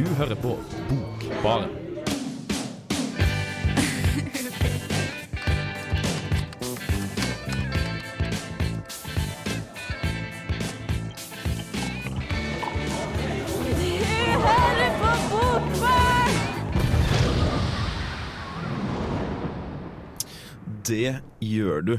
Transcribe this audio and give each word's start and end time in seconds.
Du 0.00 0.06
hører 0.06 0.34
på 0.34 0.58
Bokbaren. 0.88 1.68
Det 20.88 21.18
gjør 21.40 21.80
du. 21.80 21.98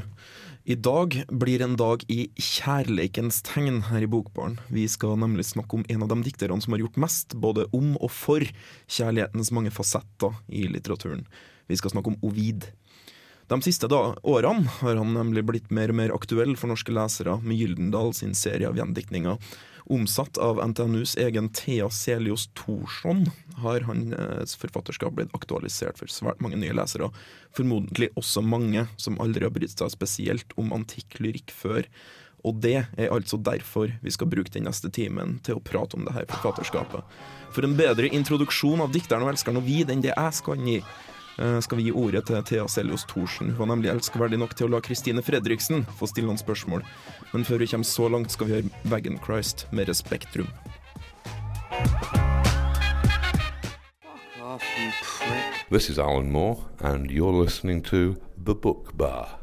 I 0.64 0.74
dag 0.74 1.24
blir 1.26 1.62
en 1.62 1.72
dag 1.74 2.04
i 2.06 2.28
kjærleikens 2.38 3.40
tegn 3.42 3.80
her 3.88 4.04
i 4.04 4.06
Bokbaren. 4.06 4.60
Vi 4.70 4.84
skal 4.86 5.16
nemlig 5.18 5.48
snakke 5.48 5.74
om 5.74 5.82
en 5.90 6.04
av 6.04 6.12
de 6.12 6.20
dikterne 6.22 6.62
som 6.62 6.76
har 6.76 6.84
gjort 6.84 7.00
mest, 7.02 7.34
både 7.34 7.64
om 7.74 7.96
og 7.96 8.12
for 8.14 8.46
kjærlighetens 8.86 9.50
mange 9.50 9.72
fasetter 9.74 10.38
i 10.46 10.68
litteraturen. 10.70 11.24
Vi 11.66 11.80
skal 11.80 11.90
snakke 11.96 12.14
om 12.14 12.20
Ovid. 12.22 12.68
De 13.50 13.58
siste 13.66 13.90
da, 13.90 14.14
årene 14.22 14.70
har 14.78 15.02
han 15.02 15.10
nemlig 15.16 15.42
blitt 15.50 15.74
mer 15.74 15.90
og 15.90 15.98
mer 15.98 16.14
aktuell 16.14 16.54
for 16.54 16.70
norske 16.70 16.94
lesere, 16.94 17.40
med 17.42 17.58
Gyldendal 17.58 18.14
sin 18.14 18.38
serie 18.38 18.70
av 18.70 18.78
gjendiktninger. 18.78 19.42
Omsatt 19.90 20.38
av 20.38 20.60
NTNUs 20.68 21.16
egen 21.16 21.48
Thea 21.48 21.88
Selios 21.90 22.48
Thorsson 22.58 23.26
har 23.62 23.80
hans 23.88 24.56
forfatterskap 24.56 25.16
blitt 25.16 25.34
aktualisert 25.34 25.98
for 25.98 26.10
svært 26.10 26.42
mange 26.44 26.60
nye 26.60 26.74
lesere. 26.76 27.10
Formodentlig 27.56 28.12
også 28.18 28.44
mange 28.46 28.86
som 28.96 29.18
aldri 29.22 29.46
har 29.46 29.54
brydd 29.54 29.74
seg 29.74 29.94
spesielt 29.94 30.54
om 30.60 30.74
antikk 30.76 31.18
lyrikk 31.22 31.54
før. 31.54 31.88
Og 32.46 32.58
det 32.62 32.78
er 32.98 33.12
altså 33.14 33.38
derfor 33.38 33.92
vi 34.02 34.10
skal 34.14 34.30
bruke 34.30 34.50
den 34.54 34.66
neste 34.66 34.90
timen 34.90 35.36
til 35.46 35.58
å 35.58 35.62
prate 35.62 35.98
om 35.98 36.06
det 36.06 36.14
her 36.16 36.28
forfatterskapet. 36.30 37.06
For 37.54 37.66
en 37.66 37.76
bedre 37.78 38.10
introduksjon 38.10 38.82
av 38.82 38.94
dikteren 38.94 39.26
og 39.26 39.34
elskeren 39.34 39.60
Ovid 39.60 39.92
enn 39.92 40.02
det 40.02 40.14
jeg 40.14 40.38
skal 40.38 40.62
gi, 40.66 40.78
eh, 40.80 41.11
skal 41.36 41.78
vi 41.78 41.88
gi 41.88 41.94
ordet 41.96 42.26
til 42.28 42.42
Thea 42.44 42.66
Seljos 42.68 43.06
Thorsen. 43.08 43.54
Hun 43.54 43.62
var 43.62 43.70
nemlig 43.72 43.90
elskverdig 43.92 44.38
nok 44.42 44.54
til 44.58 44.68
å 44.68 44.74
la 44.74 44.82
Kristine 44.84 45.24
Fredriksen 45.24 45.86
få 45.98 46.08
stille 46.10 46.28
noen 46.28 46.40
spørsmål. 46.40 46.84
Men 47.32 47.46
før 47.48 47.62
vi 47.62 47.70
kommer 47.72 47.88
så 47.88 48.08
langt, 48.12 48.34
skal 48.34 48.48
vi 48.48 48.58
høre 48.58 48.92
Wagon 48.92 49.18
Christ 49.24 49.66
med 49.72 49.88
Respektrum. 49.88 50.50
This 55.70 55.88
is 55.88 55.98
Alan 55.98 56.30
Moore, 56.30 56.58
and 56.80 57.10
you're 57.10 57.32
listening 57.32 57.82
to 57.84 58.16
The 58.36 58.54
Book 58.54 58.96
Bar. 58.96 59.41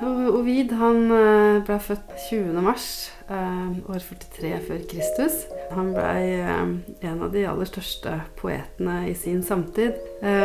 Ovid 0.00 0.72
han 0.80 1.10
eh, 1.12 1.58
ble 1.66 1.76
født 1.82 2.14
20. 2.30 2.60
mars, 2.64 2.86
eh, 3.28 3.72
år 3.92 4.00
43 4.00 4.52
før 4.64 4.84
Kristus. 4.88 5.42
Han 5.74 5.90
ble 5.92 6.06
eh, 6.38 6.70
en 7.10 7.20
av 7.20 7.34
de 7.34 7.42
aller 7.48 7.68
største 7.68 8.14
poetene 8.38 9.02
i 9.10 9.16
sin 9.18 9.42
samtid, 9.44 9.98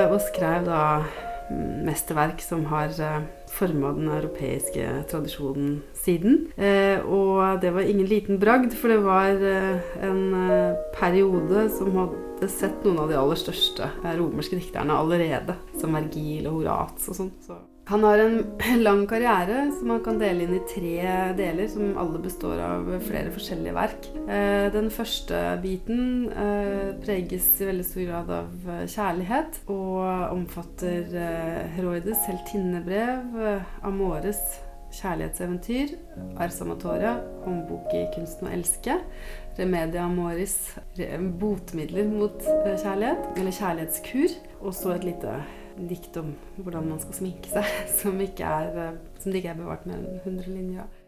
og 0.09 0.19
skrev 0.27 0.67
da 0.67 0.81
mesterverk 1.85 2.41
som 2.41 2.63
har 2.71 2.91
forma 3.53 3.91
den 3.95 4.09
europeiske 4.09 4.87
tradisjonen 5.11 5.77
siden. 5.95 6.47
Og 7.05 7.61
det 7.61 7.71
var 7.75 7.85
ingen 7.85 8.09
liten 8.09 8.41
bragd, 8.41 8.73
for 8.73 8.91
det 8.91 9.03
var 9.05 9.45
en 10.07 10.25
periode 10.97 11.67
som 11.77 11.93
hadde 11.99 12.49
sett 12.49 12.81
noen 12.87 13.03
av 13.05 13.13
de 13.13 13.19
aller 13.21 13.39
største 13.39 13.91
romerske 14.17 14.57
dikterne 14.57 14.97
allerede, 14.97 15.59
som 15.77 15.95
Vergil 15.95 16.49
og 16.49 16.63
Horat 16.63 17.09
og 17.11 17.21
sånn. 17.21 17.31
Han 17.87 18.03
har 18.03 18.17
en 18.17 18.37
lang 18.83 19.03
karriere 19.07 19.67
som 19.77 19.91
man 19.91 20.01
kan 20.05 20.17
dele 20.17 20.45
inn 20.45 20.55
i 20.57 20.61
tre 20.65 20.95
deler, 21.37 21.67
som 21.69 21.93
alle 22.01 22.21
består 22.23 22.57
av 22.65 22.87
flere 23.05 23.29
forskjellige 23.33 23.75
verk. 23.77 24.07
Eh, 24.25 24.67
Den 24.73 24.89
første 24.93 25.41
biten 25.61 26.31
eh, 26.33 26.95
preges 27.03 27.51
i 27.61 27.67
veldig 27.69 27.85
stor 27.85 28.07
grad 28.09 28.31
av 28.39 28.69
eh, 28.73 28.85
kjærlighet, 28.89 29.59
og 29.69 30.01
omfatter 30.33 31.13
Heroides 31.75 32.23
heltinnebrev, 32.25 33.35
Amores 33.85 34.41
kjærlighetseventyr, 34.95 35.93
Ars 36.41 36.57
Amatoria, 36.63 37.19
håndbok 37.43 37.93
i 37.93 38.05
kunsten 38.15 38.47
å 38.47 38.53
elske, 38.55 38.95
Remedia 39.59 40.07
Amoris, 40.07 40.55
botemidler 41.41 42.09
mot 42.09 42.41
kjærlighet, 42.41 43.29
eller 43.35 43.55
kjærlighetskur, 43.59 44.35
og 44.63 44.73
så 44.73 44.95
et 44.95 45.07
lite 45.11 45.35
dikt 45.77 46.17
om 46.21 46.33
hvordan 46.57 46.89
man 46.89 47.01
skal 47.03 47.19
sminke 47.19 47.51
seg, 47.51 47.71
som, 47.99 48.21
er, 48.21 48.69
eh, 48.85 49.01
som 49.19 49.31
det 49.31 49.41
ikke 49.41 49.55
er 49.55 49.59
bevart 49.59 49.89
mer 49.89 49.99
enn 49.99 50.21
100 50.23 50.47
linjer 50.51 50.85
av. 50.85 51.01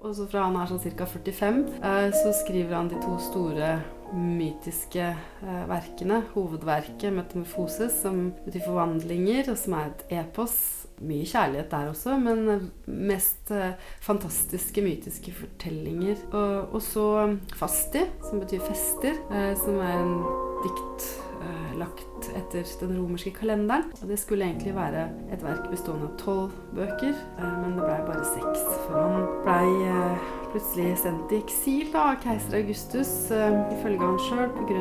Og 0.00 0.14
så 0.16 0.24
fra 0.32 0.46
han 0.46 0.56
er 0.56 0.68
sånn 0.70 0.80
ca. 0.96 1.04
45, 1.04 1.62
eh, 1.84 2.06
så 2.16 2.34
skriver 2.38 2.78
han 2.78 2.88
de 2.88 3.00
to 3.02 3.18
store 3.20 3.74
mytiske 4.16 5.06
eh, 5.12 5.64
verkene. 5.70 6.22
Hovedverket 6.32 7.12
'Metamorfoses', 7.12 8.00
som 8.02 8.30
betyr 8.46 8.64
forvandlinger, 8.64 9.52
og 9.52 9.58
som 9.60 9.76
er 9.78 9.90
et 9.90 10.06
epos. 10.22 10.56
Mye 11.00 11.24
kjærlighet 11.24 11.70
der 11.72 11.88
også, 11.88 12.18
men 12.20 12.66
mest 12.84 13.48
fantastiske, 14.04 14.82
mytiske 14.84 15.32
fortellinger. 15.32 16.20
Og, 16.32 16.82
så 16.84 17.38
'Fasti', 17.56 18.04
som 18.28 18.40
betyr 18.40 18.60
fester, 18.60 19.16
som 19.56 19.80
er 19.80 19.96
en 19.96 20.16
dikt 20.60 21.08
eh, 21.40 21.78
lagt 21.80 22.28
etter 22.36 22.66
den 22.80 22.98
romerske 22.98 23.32
kalenderen. 23.36 23.88
Og 24.02 24.08
det 24.08 24.18
skulle 24.20 24.44
egentlig 24.48 24.74
være 24.76 25.08
et 25.32 25.42
verk 25.44 25.70
bestående 25.70 26.10
av 26.10 26.18
tolv 26.20 26.52
bøker, 26.76 27.16
eh, 27.16 27.56
men 27.62 27.78
det 27.78 27.86
blei 27.86 28.00
bare 28.06 28.26
seks. 28.34 28.66
For 28.86 29.00
han 29.00 29.26
blei 29.44 29.88
eh, 29.88 30.30
plutselig 30.52 30.96
sendt 31.04 31.32
i 31.32 31.40
eksil 31.40 31.90
da, 31.94 32.10
av 32.12 32.22
keiser 32.24 32.58
Augustus, 32.60 33.12
eh, 33.34 33.60
ifølge 33.76 34.02
han 34.02 34.18
sjøl, 34.28 34.48
pga. 34.58 34.80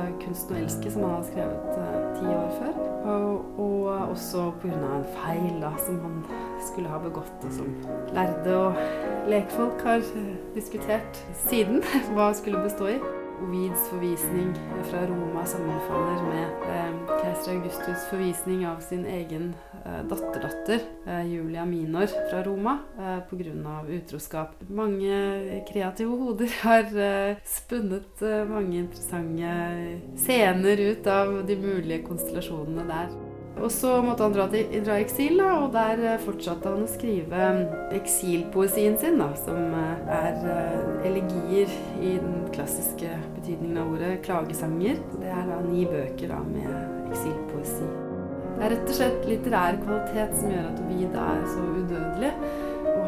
eh, 0.00 0.12
'Kunsten 0.20 0.56
å 0.56 0.60
elske', 0.64 0.90
som 0.90 1.02
han 1.02 1.14
hadde 1.18 1.30
skrevet 1.32 1.70
eh, 1.78 2.00
ti 2.18 2.26
år 2.26 2.50
før. 2.60 2.80
Og, 3.10 3.60
og 3.60 4.10
også 4.10 4.50
pga. 4.62 4.74
en 4.74 5.06
feil 5.16 5.60
da, 5.60 5.72
som 5.86 6.00
han 6.00 6.24
skulle 6.60 6.88
ha 6.88 6.98
begått, 6.98 7.44
og 7.44 7.52
som 7.52 7.70
lærde 8.14 8.56
og 8.56 8.74
lekfolk 9.28 9.80
har 9.84 10.04
diskutert 10.54 11.24
siden 11.46 11.82
hva 12.14 12.32
skulle 12.34 12.62
bestå 12.62 12.86
i. 12.96 13.00
Ovids 13.42 13.88
forvisning 13.88 14.50
fra 14.90 15.06
Roma 15.06 15.44
sammenfaller 15.46 16.22
med 16.28 16.64
eh, 16.68 16.98
keiser 17.22 17.54
Augustus' 17.54 18.04
forvisning 18.10 18.66
av 18.68 18.80
sin 18.84 19.06
egen 19.08 19.54
eh, 19.84 20.02
datterdatter, 20.10 20.84
eh, 21.06 21.24
Julia 21.32 21.64
Minor, 21.64 22.06
fra 22.30 22.42
Roma 22.44 22.78
eh, 22.98 23.18
pga. 23.30 23.80
utroskap. 23.88 24.54
Mange 24.68 25.62
kreative 25.72 26.18
hoder 26.20 26.52
har 26.62 26.92
eh, 26.92 27.40
spunnet 27.44 28.22
eh, 28.22 28.44
mange 28.48 28.84
interessante 28.84 29.56
scener 30.20 30.86
ut 30.90 31.06
av 31.06 31.40
de 31.46 31.56
mulige 31.56 32.04
konstellasjonene 32.06 32.88
der. 32.92 33.29
Og 33.60 33.68
så 33.72 33.98
måtte 34.04 34.24
han 34.24 34.34
dra, 34.34 34.46
til, 34.52 34.70
dra 34.86 34.96
i 34.96 35.04
eksil, 35.04 35.36
da, 35.40 35.50
og 35.60 35.74
der 35.74 36.00
eh, 36.14 36.22
fortsatte 36.24 36.70
han 36.72 36.86
å 36.86 36.90
skrive 36.90 37.40
eh, 37.44 37.74
eksilpoesien 37.98 38.96
sin, 39.00 39.20
da, 39.20 39.28
som 39.36 39.74
eh, 39.76 40.12
er 40.16 41.04
elegier 41.08 41.72
i 42.00 42.14
den 42.16 42.46
klassiske 42.54 43.12
betydningen 43.36 43.82
av 43.82 43.92
ordet, 43.92 44.14
klagesanger. 44.24 45.02
Det 45.20 45.28
er 45.28 45.44
da 45.50 45.60
ni 45.66 45.84
bøker 45.88 46.32
da, 46.32 46.40
med 46.46 47.10
eksilpoesi. 47.10 47.90
Det 48.56 48.66
er 48.66 48.74
rett 48.74 48.90
og 48.92 48.96
slett 48.96 49.28
litterær 49.28 49.78
kvalitet 49.84 50.34
som 50.36 50.50
gjør 50.52 50.66
at 50.68 50.82
Ovid 50.84 51.14
er 51.26 51.46
så 51.48 51.68
udødelig. 51.76 52.32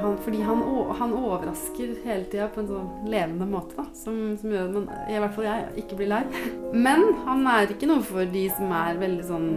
Han, 0.03 0.17
fordi 0.25 0.41
han, 0.43 0.63
han 0.99 1.15
overrasker 1.15 1.93
hele 2.03 2.27
tida 2.31 2.49
på 2.53 2.63
en 2.63 2.71
sånn 2.71 3.09
levende 3.13 3.47
måte, 3.49 3.77
da, 3.79 3.87
som, 3.97 4.19
som 4.41 4.53
gjør 4.53 4.67
at 4.67 4.75
man, 4.77 4.89
i 5.07 5.21
hvert 5.23 5.37
fall 5.37 5.47
jeg, 5.47 5.69
ikke 5.85 5.99
blir 6.01 6.11
lei. 6.11 6.23
Men 6.87 7.07
han 7.27 7.47
er 7.55 7.73
ikke 7.75 7.91
noe 7.91 8.03
for 8.07 8.27
de 8.35 8.45
som 8.57 8.75
er 8.77 9.01
veldig 9.03 9.29
sånn 9.31 9.49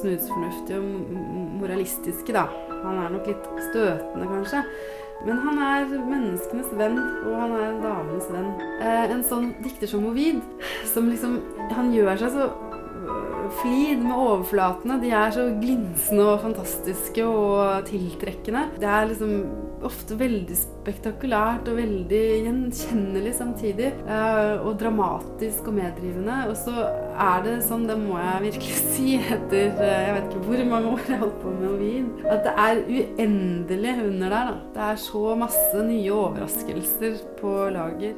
snusfornuftige 0.00 0.80
og 0.80 1.22
moralistiske, 1.62 2.34
da. 2.34 2.48
Han 2.82 2.98
er 2.98 3.14
nok 3.14 3.30
litt 3.30 3.48
støtende, 3.68 4.28
kanskje. 4.30 4.64
Men 5.22 5.38
han 5.44 5.58
er 5.62 5.90
menneskenes 5.92 6.70
venn, 6.74 6.98
og 6.98 7.34
han 7.38 7.52
er 7.54 7.76
damenes 7.82 8.26
venn. 8.32 8.48
Eh, 8.82 9.12
en 9.14 9.22
sånn 9.26 9.52
dikter 9.62 9.90
som 9.90 10.08
Ovid, 10.10 10.40
som 10.90 11.06
liksom 11.10 11.38
Han 11.76 11.92
gjør 11.94 12.18
seg 12.18 12.34
så 12.34 12.48
flid 13.60 14.00
med 14.02 14.14
overflatene. 14.16 14.96
De 15.02 15.10
er 15.14 15.30
så 15.34 15.44
glinsende 15.60 16.24
og 16.32 16.40
fantastiske 16.44 17.24
og 17.26 17.84
tiltrekkende. 17.88 18.64
Det 18.80 18.88
er 18.88 19.10
liksom 19.10 19.34
ofte 19.82 20.14
veldig 20.18 20.56
spektakulært 20.56 21.66
og 21.72 21.76
veldig 21.80 22.20
gjenkjennelig 22.46 23.34
samtidig. 23.34 23.92
eh, 24.06 24.62
Og 24.66 24.78
dramatisk 24.78 25.66
og 25.66 25.74
meddrivende. 25.74 26.36
Og 26.48 26.56
så 26.56 26.74
er 27.18 27.42
det 27.44 27.56
sånn, 27.66 27.86
det 27.88 27.98
må 27.98 28.18
jeg 28.18 28.42
virkelig 28.48 28.80
si 28.94 29.16
etter 29.18 29.72
eh, 29.74 30.02
jeg 30.06 30.14
vet 30.16 30.28
ikke 30.30 30.44
hvor 30.48 30.64
mange 30.72 30.92
år 30.94 31.04
jeg 31.08 31.16
har 31.18 31.24
holdt 31.26 31.40
på 31.42 31.54
med 31.58 31.68
Ovid, 31.72 32.26
at 32.26 32.44
det 32.46 32.54
er 32.56 32.82
uendelig 32.88 33.94
under 34.06 34.28
der. 34.28 34.52
da. 34.52 34.58
Det 34.74 34.82
er 34.90 34.96
så 34.96 35.34
masse 35.36 35.86
nye 35.86 36.12
overraskelser 36.12 37.18
på 37.40 37.56
lager. 37.74 38.14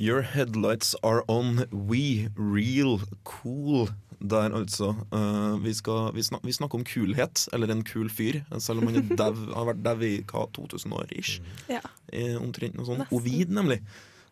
Your 0.00 0.22
headlights 0.22 0.94
are 1.02 1.22
on, 1.28 1.66
we 1.70 2.30
real 2.34 3.02
cool. 3.24 3.90
der 4.20 4.52
altså 4.52 4.94
Uh, 5.12 5.64
vi, 5.64 5.74
skal, 5.74 6.14
vi, 6.14 6.22
snak, 6.22 6.40
vi 6.44 6.52
snakker 6.52 6.78
om 6.78 6.84
kulhet, 6.84 7.48
eller 7.52 7.68
en 7.72 7.82
kul 7.84 8.08
fyr, 8.10 8.40
selv 8.58 8.80
om 8.80 8.88
han 8.88 9.08
dev, 9.20 9.36
har 9.54 9.68
vært 9.68 9.82
dau 9.84 10.00
i 10.00 10.22
hva, 10.24 10.46
2000 10.56 10.92
år 10.92 11.12
ish. 11.16 11.40
Ja. 11.68 11.80
Eh, 12.12 12.36
Omtrent 12.40 12.76
noe 12.78 12.88
sånt. 12.88 13.12
Ovid, 13.12 13.52
nemlig. 13.52 13.80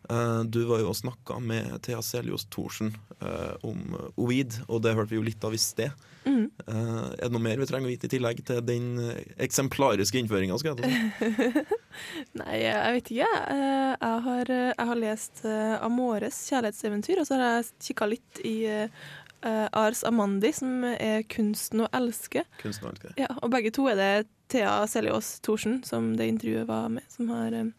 Eh, 0.09 0.41
du 0.49 0.63
var 0.65 0.79
jo 0.81 0.89
og 0.89 0.97
snakka 0.97 1.37
med 1.43 1.75
Thea 1.85 2.01
Seljos 2.01 2.47
Thorsen 2.49 2.95
eh, 3.21 3.53
om 3.67 3.93
eh, 3.93 4.07
Ovid, 4.17 4.55
og 4.67 4.81
det 4.81 4.95
hørte 4.97 5.13
vi 5.13 5.19
jo 5.19 5.25
litt 5.27 5.43
av 5.45 5.53
i 5.53 5.59
sted. 5.61 5.93
Mm. 6.25 6.47
Eh, 6.65 7.03
er 7.13 7.21
det 7.27 7.31
noe 7.35 7.43
mer 7.45 7.61
vi 7.61 7.67
trenger 7.69 7.87
å 7.87 7.93
vite 7.93 8.09
i 8.09 8.13
tillegg 8.15 8.41
til 8.47 8.63
den 8.65 8.87
eh, 9.03 9.21
eksemplariske 9.45 10.17
innføringa? 10.19 10.57
Nei, 12.39 12.57
jeg 12.63 12.95
vet 12.97 13.11
ikke. 13.13 13.29
Eh, 13.53 13.93
Jeg 13.99 14.21
har, 14.25 14.49
eh, 14.55 14.73
jeg 14.73 14.87
har 14.91 14.99
lest 14.99 15.45
eh, 15.45 15.75
Amores 15.85 16.41
kjærlighetseventyr, 16.49 17.21
og 17.21 17.27
så 17.29 17.37
har 17.37 17.45
jeg 17.59 17.71
kikka 17.89 18.09
litt 18.09 18.41
i 18.47 18.55
eh, 18.69 18.99
eh, 19.45 19.67
Ars 19.77 20.03
Amandi, 20.07 20.51
som 20.55 20.83
er 20.89 21.23
'Kunsten 21.29 21.85
å 21.85 21.89
elske'. 21.93 22.45
Kunsten 22.63 22.87
og 22.87 22.93
elske. 22.95 23.13
Ja, 23.19 23.29
og 23.43 23.51
begge 23.51 23.71
to 23.75 23.87
er 23.91 23.95
det 23.99 24.27
Thea 24.49 24.73
Seljås 24.89 25.39
Thorsen, 25.45 25.79
som 25.85 26.11
det 26.17 26.27
intervjuet 26.31 26.67
var 26.69 26.89
med, 26.93 27.05
som 27.13 27.29
har 27.33 27.53
eh, 27.53 27.69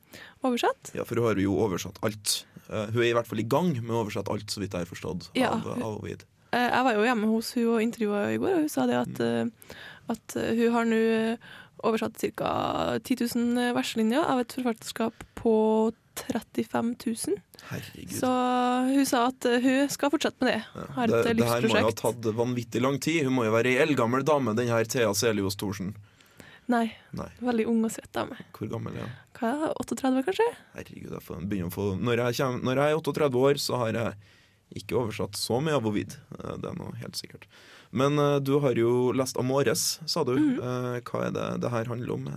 oversatt. 0.46 0.92
Ja, 0.96 1.04
for 1.08 1.18
hun 1.20 1.26
har 1.30 1.40
jo 1.42 1.56
oversatt 1.64 1.98
alt. 2.06 2.36
Uh, 2.70 2.86
hun 2.94 3.00
er 3.02 3.08
i 3.10 3.14
hvert 3.16 3.26
fall 3.26 3.42
i 3.42 3.48
gang 3.50 3.72
med 3.80 3.90
å 3.96 4.04
oversette 4.04 4.30
alt, 4.30 4.50
så 4.52 4.62
vidt 4.62 4.76
jeg 4.76 4.86
har 4.86 4.90
forstått. 4.90 5.30
Ja. 5.38 5.54
Av, 5.58 5.72
av 5.76 5.96
Ovid. 5.98 6.22
Uh, 6.54 6.62
Jeg 6.68 6.84
var 6.86 6.98
jo 6.98 7.06
hjemme 7.08 7.30
hos 7.32 7.54
hun 7.56 7.72
og 7.76 7.82
intervjua 7.82 8.20
i 8.34 8.38
går, 8.42 8.54
og 8.60 8.62
hun 8.66 8.70
sa 8.70 8.86
det 8.90 8.98
at, 9.00 9.22
eh, 9.26 9.74
at 10.14 10.36
eh, 10.38 10.52
hun 10.58 10.76
har 10.76 10.86
nå 10.90 11.00
eh, 11.16 11.50
oversatt 11.86 12.22
ca. 12.36 12.52
10 13.02 13.26
000 13.34 13.74
verslinjer 13.74 14.22
av 14.22 14.42
et 14.42 14.54
forfatterskap 14.58 15.24
på 15.38 15.54
35 16.20 16.94
000. 17.06 17.36
Herregud. 17.70 18.12
Så 18.18 18.30
hun 18.90 19.06
sa 19.08 19.24
at 19.30 19.46
eh, 19.48 19.62
hun 19.64 19.90
skal 19.92 20.12
fortsette 20.12 20.42
med 20.44 20.52
det. 20.52 20.60
Ja, 20.74 20.86
har 20.98 21.08
et 21.08 21.28
det, 21.30 21.34
det 21.40 21.48
her 21.48 21.66
må 21.66 21.74
jo 21.80 21.86
ha 21.88 21.96
tatt 21.96 22.30
vanvittig 22.36 22.82
lang 22.84 22.98
tid. 23.02 23.24
Hun 23.28 23.36
må 23.38 23.46
jo 23.48 23.54
være 23.54 23.72
ei 23.72 23.82
eldgammel 23.86 24.26
dame, 24.26 24.54
den 24.58 24.70
her 24.72 24.86
Thea 24.90 25.12
Selios 25.16 25.56
Thorsen. 25.60 25.94
Nei, 26.70 26.86
Nei, 27.18 27.28
veldig 27.42 27.66
ung 27.70 27.84
og 27.88 27.90
søt 27.90 28.10
dame. 28.14 28.36
hvor 28.56 28.68
gammel 28.70 28.94
er 28.96 29.06
hun? 29.06 29.14
Hva 29.40 29.48
er 29.50 29.62
det, 29.64 29.70
38, 29.82 30.22
kanskje? 30.28 30.48
Herregud, 30.76 31.14
jeg 31.16 31.24
får 31.26 31.40
begynne 31.50 31.70
å 31.72 31.74
få 31.74 31.86
når 31.98 32.22
jeg, 32.24 32.36
kommer, 32.42 32.62
når 32.68 32.80
jeg 32.82 32.92
er 32.94 33.00
38 33.00 33.40
år, 33.40 33.60
så 33.62 33.80
har 33.82 33.98
jeg 33.98 34.14
ikke 34.80 34.98
oversatt 35.00 35.34
så 35.34 35.58
mye 35.64 35.74
av 35.80 35.86
Ovid. 35.90 36.14
Eh, 36.38 36.56
Det 36.62 36.70
er 36.70 36.76
noe 36.78 36.94
helt 37.00 37.18
sikkert. 37.18 37.46
Men 37.90 38.18
uh, 38.22 38.38
du 38.38 38.60
har 38.62 38.78
jo 38.78 39.10
lest 39.16 39.36
Amores, 39.40 40.00
sa 40.06 40.22
du. 40.24 40.36
Mm 40.36 40.60
-hmm. 40.60 40.62
uh, 40.62 41.00
Hva 41.02 41.26
er 41.26 41.30
det 41.30 41.60
det 41.60 41.70
her 41.70 41.84
handler 41.84 42.12
om? 42.14 42.28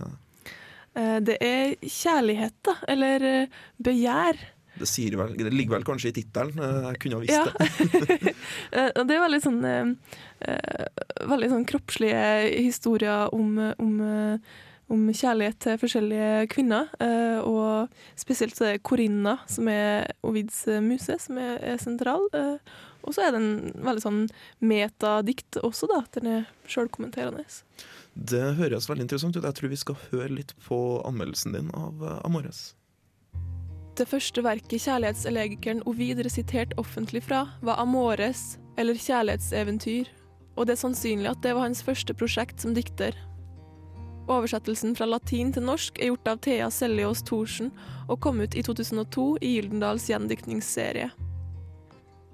Eh, 0.94 1.20
Det 1.20 1.36
er 1.40 1.74
kjærlighet, 1.82 2.54
da. 2.62 2.74
Eller 2.88 3.48
begjær. 3.78 4.36
Det, 4.78 4.88
vel, 5.16 5.36
det 5.38 5.52
ligger 5.54 5.76
vel 5.76 5.84
kanskje 5.86 6.10
i 6.10 6.16
tittelen. 6.16 6.58
Eh, 6.58 6.90
Jeg 6.92 6.98
kunne 7.04 7.14
ha 7.14 7.22
visst 7.22 7.32
Ja. 7.32 7.44
det. 7.46 8.34
Eh, 8.74 8.90
det 9.06 9.14
er 9.14 9.22
veldig 9.22 9.42
sånn 9.44 9.60
eh, 9.64 10.86
Veldig 11.30 11.48
sånn 11.52 11.66
kroppslige 11.68 12.22
historier 12.66 13.30
om, 13.34 13.52
om, 13.78 13.92
om 14.92 15.04
kjærlighet 15.14 15.58
til 15.64 15.78
forskjellige 15.80 16.48
kvinner. 16.52 16.90
eh, 17.00 17.38
og 17.40 17.88
spesielt 18.18 18.56
så 18.58 18.66
er 18.66 18.76
det 18.76 18.82
Corinna, 18.86 19.38
som 19.48 19.68
er 19.70 20.10
Ovids 20.26 20.64
muse, 20.84 21.16
som 21.22 21.38
er, 21.38 21.56
er 21.62 21.78
sentral. 21.78 22.26
eh, 22.34 22.58
og 23.04 23.12
så 23.12 23.20
er 23.26 23.34
det 23.34 23.40
en 23.42 23.72
veldig 23.84 24.00
sånn 24.02 24.20
metadikt 24.64 25.58
også, 25.60 25.88
da. 25.90 26.02
Den 26.16 26.26
er 26.30 26.46
sjølkommenterende. 26.72 27.44
Det 28.14 28.44
høres 28.56 28.86
veldig 28.88 29.04
interessant 29.04 29.36
ut. 29.36 29.44
Jeg 29.44 29.58
tror 29.58 29.68
vi 29.72 29.76
skal 29.80 29.98
høre 30.10 30.30
litt 30.38 30.54
på 30.66 30.78
anmeldelsen 31.04 31.52
din 31.56 31.68
av 31.76 32.00
Amores. 32.24 32.72
Det 33.94 34.08
første 34.10 34.42
verket 34.42 34.82
kjærlighetselegikeren 34.82 35.84
Ovid 35.86 36.18
resiterte 36.26 36.74
offentlig 36.82 37.20
fra, 37.22 37.44
var 37.62 37.78
Amores, 37.78 38.56
eller 38.74 38.98
Kjærlighetseventyr, 38.98 40.10
og 40.56 40.66
det 40.66 40.74
er 40.74 40.80
sannsynlig 40.80 41.30
at 41.30 41.44
det 41.44 41.52
var 41.54 41.68
hans 41.68 41.82
første 41.86 42.16
prosjekt 42.18 42.64
som 42.64 42.74
dikter. 42.74 43.14
Oversettelsen 44.26 44.96
fra 44.98 45.06
latin 45.06 45.52
til 45.54 45.66
norsk 45.68 46.00
er 46.00 46.10
gjort 46.10 46.32
av 46.32 46.42
Thea 46.42 46.72
Seljås 46.74 47.22
Thorsen 47.28 47.70
og 48.08 48.18
kom 48.24 48.42
ut 48.42 48.56
i 48.58 48.64
2002 48.66 49.28
i 49.44 49.54
Gyldendals 49.58 50.08
gjendiktningsserie. 50.10 51.12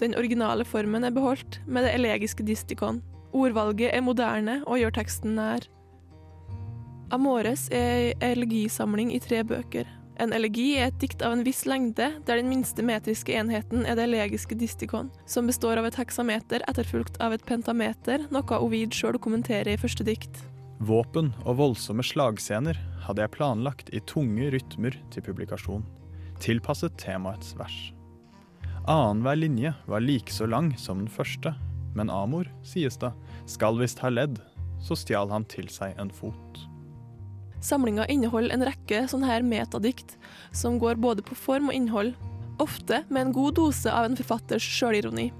Den 0.00 0.16
originale 0.16 0.64
formen 0.64 1.04
er 1.04 1.12
beholdt, 1.12 1.60
med 1.66 1.84
det 1.84 1.92
elegiske 1.98 2.46
distikon. 2.46 3.02
Ordvalget 3.36 3.92
er 3.92 4.06
moderne 4.06 4.62
og 4.64 4.80
gjør 4.80 4.96
teksten 4.96 5.36
nær. 5.36 5.68
Amores 7.12 7.68
er 7.68 8.14
ei 8.14 8.32
elegisamling 8.32 9.12
i 9.12 9.20
tre 9.20 9.44
bøker. 9.44 9.99
En 10.20 10.34
elegi 10.36 10.74
er 10.76 10.90
et 10.90 10.98
dikt 11.00 11.22
av 11.24 11.32
en 11.32 11.42
viss 11.46 11.62
lengde, 11.64 12.10
der 12.28 12.36
den 12.36 12.50
minste 12.50 12.84
metriske 12.84 13.32
enheten 13.32 13.86
er 13.88 13.96
det 13.96 14.04
elegiske 14.04 14.58
distikon, 14.60 15.08
som 15.24 15.48
består 15.48 15.80
av 15.80 15.88
et 15.88 15.96
heksameter 15.96 16.60
etterfulgt 16.68 17.16
av 17.24 17.32
et 17.32 17.44
pentameter, 17.48 18.26
noe 18.28 18.58
Ovid 18.60 18.92
sjøl 18.92 19.16
kommenterer 19.16 19.72
i 19.72 19.80
første 19.80 20.04
dikt. 20.04 20.42
Våpen 20.84 21.32
og 21.46 21.56
voldsomme 21.62 22.04
slagscener 22.04 22.76
hadde 23.06 23.24
jeg 23.24 23.32
planlagt 23.32 23.88
i 23.96 24.02
tunge 24.04 24.50
rytmer 24.52 24.98
til 25.14 25.24
publikasjon, 25.24 25.86
tilpasset 26.44 27.00
temaets 27.00 27.54
vers. 27.56 27.78
Annenhver 28.84 29.40
linje 29.40 29.72
var 29.88 30.04
like 30.04 30.32
så 30.32 30.48
lang 30.48 30.74
som 30.76 31.00
den 31.00 31.12
første, 31.12 31.54
men 31.96 32.12
Amor, 32.12 32.48
sies 32.60 33.00
det, 33.00 33.14
skal 33.48 33.80
visst 33.80 34.04
ha 34.04 34.12
ledd, 34.12 34.36
så 34.84 34.96
stjal 34.96 35.32
han 35.32 35.48
til 35.48 35.72
seg 35.72 35.96
en 36.00 36.12
fot. 36.12 36.66
Samlinga 37.60 38.06
inneholder 38.08 38.54
en 38.54 38.64
rekke 38.64 39.04
sånne 39.10 39.28
her 39.28 39.44
metadikt, 39.44 40.16
som 40.52 40.78
går 40.80 41.00
både 41.00 41.24
på 41.24 41.36
form 41.36 41.68
og 41.68 41.76
innhold, 41.76 42.14
ofte 42.60 43.02
med 43.08 43.26
en 43.26 43.36
god 43.36 43.56
dose 43.60 43.92
av 43.92 44.08
en 44.08 44.16
forfatters 44.16 44.64
sjølironi. 44.64 45.30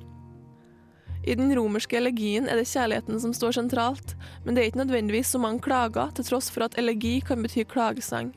I 1.29 1.37
den 1.37 1.53
romerske 1.53 1.99
elegien 1.99 2.47
er 2.49 2.57
det 2.57 2.69
kjærligheten 2.71 3.21
som 3.21 3.33
står 3.37 3.59
sentralt, 3.59 4.15
men 4.45 4.57
det 4.57 4.63
er 4.63 4.71
ikke 4.71 4.83
nødvendigvis 4.85 5.33
så 5.35 5.41
mange 5.41 5.61
klager, 5.65 6.13
til 6.17 6.25
tross 6.25 6.49
for 6.53 6.65
at 6.65 6.79
elegi 6.81 7.19
kan 7.25 7.45
bety 7.45 7.67
klagesang. 7.69 8.33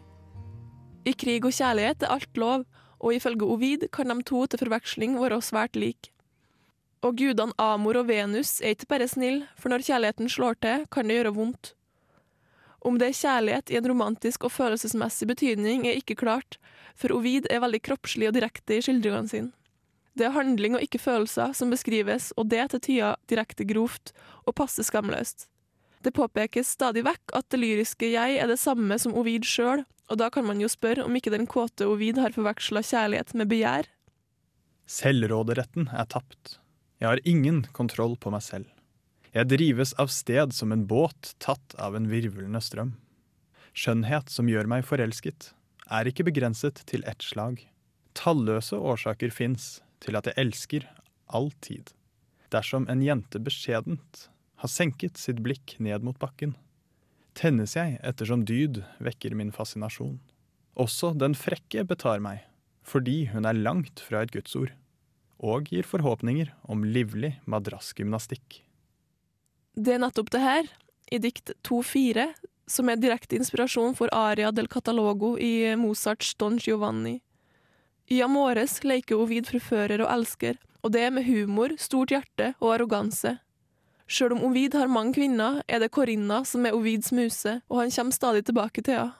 I 1.08 1.14
krig 1.16 1.46
og 1.48 1.56
kjærlighet 1.56 2.04
er 2.04 2.12
alt 2.16 2.40
lov, 2.40 2.66
og 3.04 3.16
ifølge 3.16 3.48
Ovid 3.48 3.88
kan 3.92 4.12
de 4.12 4.24
to 4.24 4.46
til 4.48 4.60
forveksling 4.60 5.16
være 5.20 5.42
svært 5.44 5.76
like. 5.76 6.12
Og 7.04 7.18
gudene 7.20 7.56
Amor 7.60 8.00
og 8.00 8.08
Venus 8.08 8.62
er 8.62 8.76
ikke 8.76 8.88
bare 8.96 9.08
snille, 9.12 9.48
for 9.60 9.72
når 9.72 9.84
kjærligheten 9.88 10.30
slår 10.32 10.60
til, 10.64 10.86
kan 10.92 11.08
det 11.08 11.20
gjøre 11.20 11.36
vondt. 11.36 11.74
Om 12.84 13.00
det 13.00 13.10
er 13.10 13.18
kjærlighet 13.18 13.72
i 13.72 13.78
en 13.80 13.88
romantisk 13.88 14.44
og 14.44 14.52
følelsesmessig 14.52 15.28
betydning, 15.30 15.86
er 15.88 16.00
ikke 16.00 16.20
klart, 16.20 16.58
for 17.00 17.16
Ovid 17.16 17.48
er 17.50 17.64
veldig 17.64 17.80
kroppslig 17.86 18.28
og 18.30 18.36
direkte 18.36 18.78
i 18.78 18.84
skildringene 18.84 19.32
sine. 19.32 19.54
Det 20.14 20.28
er 20.28 20.36
handling 20.36 20.76
og 20.78 20.84
ikke 20.86 21.02
følelser 21.02 21.56
som 21.58 21.72
beskrives, 21.74 22.30
og 22.38 22.52
det 22.52 22.68
til 22.74 22.84
tider 22.86 23.18
direkte 23.32 23.66
grovt 23.66 24.12
og 24.46 24.54
passe 24.60 24.84
skamløst. 24.86 25.48
Det 26.04 26.14
påpekes 26.14 26.76
stadig 26.76 27.06
vekk 27.08 27.34
at 27.40 27.48
det 27.50 27.62
lyriske 27.62 28.12
jeg 28.12 28.38
er 28.38 28.52
det 28.52 28.60
samme 28.62 29.00
som 29.00 29.16
Ovid 29.18 29.48
sjøl, 29.48 29.86
og 30.12 30.20
da 30.20 30.28
kan 30.30 30.46
man 30.46 30.60
jo 30.62 30.68
spørre 30.70 31.08
om 31.08 31.16
ikke 31.16 31.32
den 31.34 31.48
kåte 31.50 31.88
Ovid 31.88 32.20
har 32.22 32.36
forveksla 32.36 32.84
kjærlighet 32.84 33.34
med 33.40 33.50
begjær. 33.50 33.88
Selvråderetten 34.86 35.88
er 35.96 36.06
tapt. 36.12 36.60
Jeg 37.00 37.08
har 37.08 37.24
ingen 37.24 37.64
kontroll 37.72 38.18
på 38.20 38.34
meg 38.36 38.44
selv. 38.44 38.68
Jeg 39.34 39.50
drives 39.50 39.96
av 39.98 40.12
sted 40.14 40.52
som 40.54 40.72
en 40.72 40.84
båt 40.86 41.32
tatt 41.42 41.74
av 41.82 41.96
en 41.98 42.06
virvlende 42.06 42.60
strøm. 42.62 42.92
Skjønnhet 43.74 44.30
som 44.30 44.50
gjør 44.50 44.68
meg 44.70 44.84
forelsket, 44.86 45.48
er 45.90 46.06
ikke 46.06 46.26
begrenset 46.28 46.84
til 46.90 47.02
ett 47.10 47.26
slag. 47.26 47.64
Talløse 48.14 48.78
årsaker 48.78 49.34
fins 49.34 49.80
til 50.06 50.20
at 50.20 50.30
jeg 50.30 50.38
elsker 50.38 50.86
alltid. 51.34 51.90
Dersom 52.54 52.86
en 52.92 53.02
jente 53.02 53.42
beskjedent 53.42 54.28
har 54.62 54.70
senket 54.70 55.18
sitt 55.18 55.42
blikk 55.42 55.74
ned 55.82 56.06
mot 56.06 56.20
bakken, 56.22 56.54
tennes 57.34 57.74
jeg 57.74 57.98
ettersom 58.06 58.44
dyd 58.46 58.84
vekker 59.02 59.34
min 59.34 59.50
fascinasjon. 59.56 60.20
Også 60.78 61.10
den 61.18 61.34
frekke 61.38 61.82
betar 61.90 62.22
meg, 62.22 62.44
fordi 62.86 63.32
hun 63.34 63.50
er 63.50 63.58
langt 63.58 64.04
fra 64.06 64.22
et 64.22 64.34
gudsord, 64.36 64.76
og 65.42 65.74
gir 65.74 65.90
forhåpninger 65.90 66.54
om 66.70 66.86
livlig 66.86 67.34
madrassgymnastikk. 67.50 68.62
Det 69.74 69.96
er 69.96 70.02
nettopp 70.04 70.30
det 70.30 70.42
her, 70.42 70.68
i 71.10 71.18
dikt 71.18 71.50
2-4, 71.66 72.28
som 72.70 72.90
er 72.90 73.00
direkte 73.02 73.40
inspirasjon 73.40 73.96
for 73.98 74.12
aria 74.14 74.52
del 74.54 74.68
catalogo 74.70 75.34
i 75.42 75.74
Mozarts 75.82 76.36
Don 76.38 76.60
Giovanni. 76.62 77.22
I 78.14 78.22
Amores 78.22 78.84
leker 78.86 79.18
Ovid 79.18 79.50
forfører 79.50 80.04
og 80.06 80.12
elsker, 80.14 80.60
og 80.86 80.94
det 80.94 81.02
er 81.08 81.16
med 81.16 81.26
humor, 81.26 81.74
stort 81.82 82.14
hjerte 82.14 82.52
og 82.60 82.76
arroganse. 82.76 83.40
Sjøl 84.06 84.36
om 84.38 84.46
Ovid 84.52 84.78
har 84.78 84.92
mange 84.92 85.16
kvinner, 85.18 85.64
er 85.66 85.82
det 85.82 85.90
Corinna 85.96 86.44
som 86.46 86.68
er 86.70 86.78
Ovids 86.78 87.10
muse, 87.16 87.58
og 87.66 87.82
han 87.82 87.94
kommer 87.98 88.14
stadig 88.14 88.46
tilbake 88.46 88.86
til 88.86 89.00
henne. 89.00 89.20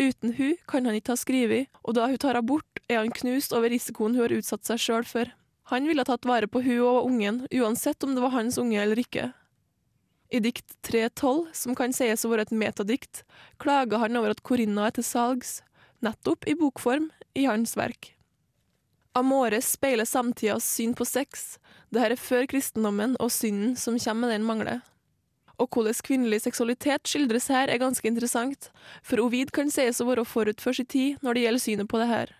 Uten 0.00 0.32
hun 0.34 0.56
kan 0.66 0.88
han 0.88 0.96
ikke 0.98 1.12
ha 1.12 1.20
skrevet, 1.20 1.68
og 1.84 1.94
da 1.94 2.08
hun 2.08 2.18
tar 2.18 2.40
abort, 2.40 2.80
er 2.88 3.04
han 3.04 3.12
knust 3.14 3.52
over 3.52 3.70
risikoen 3.70 4.16
hun 4.16 4.24
har 4.24 4.34
utsatt 4.40 4.64
seg 4.66 4.80
sjøl 4.80 5.04
for. 5.06 5.28
Han 5.70 5.86
ville 5.86 6.02
tatt 6.08 6.26
vare 6.26 6.48
på 6.48 6.64
hun 6.64 6.80
og 6.82 7.06
ungen, 7.06 7.44
uansett 7.52 8.02
om 8.02 8.16
det 8.16 8.24
var 8.24 8.34
hans 8.34 8.58
unge 8.58 8.80
eller 8.80 8.98
ikke. 8.98 9.28
I 10.34 10.40
dikt 10.42 10.72
3.12, 10.82 11.52
som 11.54 11.76
kan 11.78 11.92
sies 11.94 12.24
å 12.26 12.30
være 12.32 12.48
et 12.48 12.54
metadikt, 12.58 13.20
klager 13.62 14.00
han 14.02 14.18
over 14.18 14.32
at 14.34 14.42
Corinna 14.42 14.88
er 14.88 14.96
til 14.96 15.06
salgs, 15.06 15.60
nettopp 16.02 16.48
i 16.50 16.56
bokform, 16.58 17.12
i 17.38 17.44
hans 17.46 17.76
verk. 17.78 18.10
Amore 19.14 19.60
speiler 19.62 20.08
samtidas 20.10 20.66
syn 20.66 20.96
på 20.98 21.06
sex. 21.06 21.60
Dette 21.94 22.16
er 22.16 22.18
før 22.18 22.48
kristendommen 22.50 23.14
og 23.22 23.30
synden 23.30 23.76
som 23.78 23.94
kommer 23.94 24.26
med 24.26 24.34
den 24.34 24.48
mangler. 24.48 24.82
Og 25.62 25.70
hvordan 25.70 26.02
kvinnelig 26.02 26.42
seksualitet 26.48 27.06
skildres 27.06 27.46
her, 27.54 27.70
er 27.70 27.78
ganske 27.78 28.08
interessant, 28.10 28.72
for 29.06 29.22
Ovid 29.22 29.54
kan 29.54 29.70
sies 29.70 30.02
å 30.02 30.08
være 30.08 30.26
forut 30.26 30.58
for 30.58 30.74
sin 30.74 30.90
tid 30.90 31.22
når 31.22 31.38
det 31.38 31.46
gjelder 31.46 31.66
synet 31.68 31.90
på 31.92 32.02
det 32.02 32.10
her. 32.10 32.34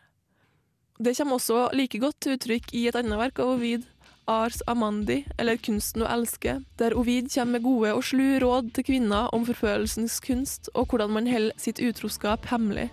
Det 0.99 1.15
kommer 1.15 1.39
også 1.39 1.69
like 1.79 2.03
godt 2.03 2.19
til 2.27 2.35
uttrykk 2.35 2.75
i 2.75 2.89
et 2.91 2.99
annet 2.99 3.23
verk 3.23 3.39
av 3.39 3.55
Ovid, 3.55 3.87
Ars 4.27 4.63
Amandi, 4.67 5.25
eller 5.39 5.59
Kunsten 5.61 6.05
å 6.05 6.09
elske, 6.09 6.57
der 6.81 6.95
Ovid 6.97 7.29
kommer 7.35 7.59
med 7.59 7.65
gode 7.67 7.91
og 7.93 8.05
slu 8.09 8.39
råd 8.41 8.71
til 8.77 8.87
kvinner 8.89 9.29
om 9.37 9.45
forfølelsens 9.45 10.17
kunst 10.25 10.71
og 10.73 10.89
hvordan 10.89 11.13
man 11.13 11.29
holder 11.29 11.53
sitt 11.61 11.83
utroskap 11.85 12.49
hemmelig. 12.49 12.89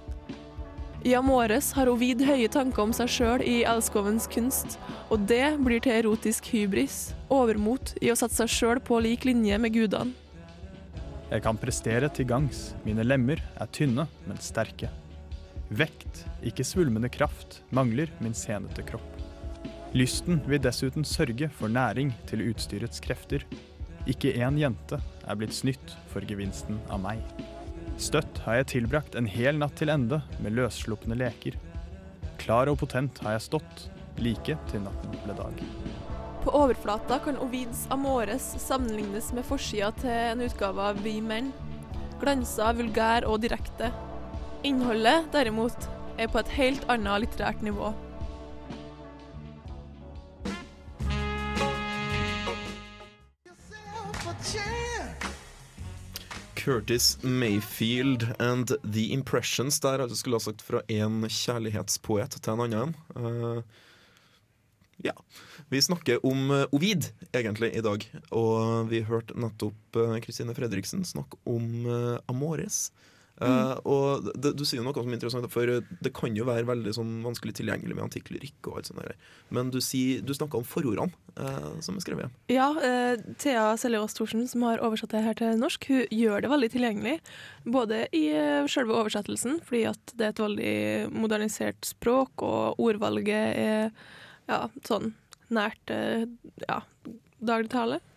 I 1.08 1.16
Amores 1.18 1.72
har 1.74 1.90
Ovid 1.90 2.22
høye 2.28 2.50
tanker 2.52 2.84
om 2.84 2.92
seg 2.94 3.10
sjøl 3.10 3.46
i 3.48 3.62
elskovens 3.66 4.28
kunst, 4.30 4.76
og 5.10 5.24
det 5.32 5.56
blir 5.64 5.80
til 5.82 5.96
erotisk 6.02 6.52
hybris, 6.52 7.16
overmot 7.32 7.96
i 8.04 8.12
å 8.12 8.18
sette 8.20 8.44
seg 8.44 8.52
sjøl 8.52 8.84
på 8.84 9.00
lik 9.02 9.26
linje 9.26 9.58
med 9.58 9.74
gudene. 9.74 10.14
Jeg 11.32 11.46
kan 11.46 11.56
prestere 11.56 12.12
til 12.12 12.28
gangs, 12.28 12.74
mine 12.84 13.08
lemmer 13.08 13.40
er 13.56 13.72
tynne, 13.72 14.10
men 14.28 14.44
sterke. 14.44 14.92
Vekt, 15.72 16.26
ikke 16.44 16.68
svulmende 16.68 17.08
kraft, 17.08 17.62
mangler 17.72 18.12
min 18.20 18.36
senete 18.36 18.84
kropp. 18.84 19.31
Lysten 19.91 20.38
vil 20.48 20.62
dessuten 20.63 21.03
sørge 21.03 21.50
for 21.51 21.67
næring 21.67 22.13
til 22.29 22.45
utstyrets 22.48 23.01
krefter. 23.03 23.43
Ikke 24.07 24.31
én 24.39 24.55
jente 24.55 25.01
er 25.27 25.36
blitt 25.36 25.51
snytt 25.51 25.95
for 26.13 26.24
gevinsten 26.24 26.77
av 26.88 27.01
meg. 27.03 27.19
Støtt 28.00 28.39
har 28.45 28.62
jeg 28.62 28.69
tilbrakt 28.71 29.17
en 29.19 29.27
hel 29.27 29.60
natt 29.60 29.75
til 29.81 29.91
ende 29.91 30.21
med 30.39 30.55
løsslupne 30.55 31.17
leker. 31.19 31.57
Klar 32.39 32.71
og 32.71 32.79
potent 32.79 33.19
har 33.25 33.36
jeg 33.36 33.43
stått, 33.50 33.83
like 34.15 34.55
til 34.71 34.86
natten 34.86 35.17
ble 35.25 35.36
dag. 35.36 35.60
På 36.45 36.53
overflata 36.62 37.19
kan 37.25 37.41
Ovids 37.43 37.83
Amores 37.91 38.48
sammenlignes 38.63 39.33
med 39.36 39.43
forsida 39.45 39.91
til 40.00 40.15
en 40.15 40.45
utgave 40.48 40.86
av 40.93 41.01
Vi 41.03 41.17
menn. 41.21 41.51
Glansa, 42.24 42.71
vulgær 42.79 43.27
og 43.27 43.43
direkte. 43.43 43.91
Innholdet, 44.63 45.27
derimot, 45.36 45.89
er 46.17 46.31
på 46.31 46.39
et 46.39 46.55
helt 46.55 46.88
annet 46.89 47.25
litterært 47.25 47.62
nivå. 47.65 47.91
Curtis 56.62 57.18
Mayfield 57.24 58.27
and 58.39 58.75
The 58.84 59.08
Impressions. 59.13 59.80
Der 59.80 60.03
altså 60.03 60.15
skulle 60.15 60.38
ha 60.38 60.46
sagt 60.46 60.62
fra 60.62 60.82
en 60.88 61.24
kjærlighetspoet 61.25 62.38
til 62.38 62.53
en 62.53 62.65
annen. 62.68 62.94
Uh, 63.15 63.63
ja. 65.01 65.13
Vi 65.70 65.82
snakker 65.82 66.25
om 66.25 66.51
eh, 66.51 66.65
Ovid, 66.72 67.06
egentlig, 67.34 67.72
i 67.75 67.82
dag. 67.82 68.06
Og 68.30 68.89
vi 68.91 69.01
hørte 69.08 69.38
nettopp 69.39 69.98
eh, 69.98 70.18
Kristine 70.22 70.53
Fredriksen 70.58 71.06
snakke 71.08 71.39
om 71.50 71.88
eh, 71.88 72.18
Amores. 72.30 72.91
Eh, 73.41 73.74
og 73.89 74.27
det, 74.36 74.53
Du 74.60 74.63
sier 74.67 74.83
noe 74.86 74.93
som 74.93 75.10
er 75.10 75.17
interessant, 75.17 75.48
for 75.53 75.81
det 75.81 76.13
kan 76.17 76.36
jo 76.38 76.45
være 76.48 76.67
veldig 76.69 76.93
sånn 76.98 77.13
vanskelig 77.25 77.55
tilgjengelig 77.60 77.98
med 77.98 78.05
antikk 78.07 78.31
lyrikk. 78.33 78.60
og 78.69 78.79
alt 78.79 78.91
sånt 78.91 79.01
der. 79.01 79.17
Men 79.50 79.71
du, 79.74 79.79
sier, 79.83 80.21
du 80.21 80.33
snakka 80.38 80.62
om 80.62 80.67
forordene 80.67 81.12
uh, 81.39 81.79
som 81.83 81.98
er 81.98 82.05
skrevet. 82.05 82.38
Ja, 82.51 82.69
uh, 82.77 83.15
Thea 83.41 83.71
Seljås 83.81 84.17
Thorsen, 84.17 84.48
som 84.51 84.65
har 84.67 84.83
oversatt 84.86 85.15
det 85.15 85.25
her 85.25 85.38
til 85.39 85.60
norsk, 85.60 85.89
hun 85.89 86.05
gjør 86.13 86.45
det 86.45 86.53
veldig 86.53 86.71
tilgjengelig. 86.75 87.17
Både 87.65 88.05
i 88.15 88.27
uh, 88.36 88.69
selve 88.71 88.98
oversettelsen, 89.00 89.62
fordi 89.67 89.88
at 89.91 90.15
det 90.15 90.27
er 90.27 90.36
et 90.36 90.45
veldig 90.45 90.75
modernisert 91.15 91.88
språk, 91.88 92.45
og 92.45 92.79
ordvalget 92.81 93.57
er 93.57 93.91
ja, 94.50 94.65
sånn 94.88 95.13
nært 95.51 95.93
eh, 95.93 96.25
ja, 96.67 96.81
dagligtale. 97.39 98.00
Eh, 98.00 98.11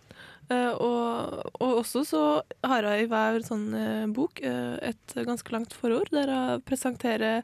og, 0.51 1.39
og 1.57 1.71
også 1.81 2.03
så 2.05 2.19
har 2.61 2.85
jeg 2.85 3.05
i 3.05 3.09
hver 3.09 3.39
sånn 3.45 3.63
eh, 3.73 4.03
bok 4.13 4.41
eh, 4.45 4.75
et 4.91 5.15
ganske 5.25 5.49
langt 5.55 5.73
forord, 5.73 6.11
der 6.13 6.29
jeg 6.29 6.61
presenterer 6.69 7.41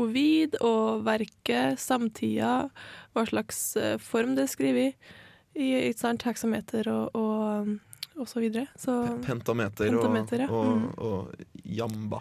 Ovid 0.00 0.58
og 0.60 1.04
verket, 1.06 1.78
samtida, 1.80 2.68
hva 3.14 3.24
slags 3.28 3.62
eh, 3.80 3.94
form 4.00 4.34
det 4.36 4.44
er 4.46 4.52
skrevet 4.52 5.12
i, 5.54 5.70
i 5.88 5.92
heksameter 5.92 6.88
og, 6.92 7.16
og, 7.16 7.72
og 8.18 8.28
så 8.28 8.40
videre. 8.44 8.66
Så 8.76 8.98
Pentameter, 9.24 9.88
Pentameter, 9.88 10.44
ja. 10.44 10.50
og, 10.50 10.66
og, 10.66 10.76
Mm. 10.82 10.92
og 10.98 11.64
jamba. 11.64 12.20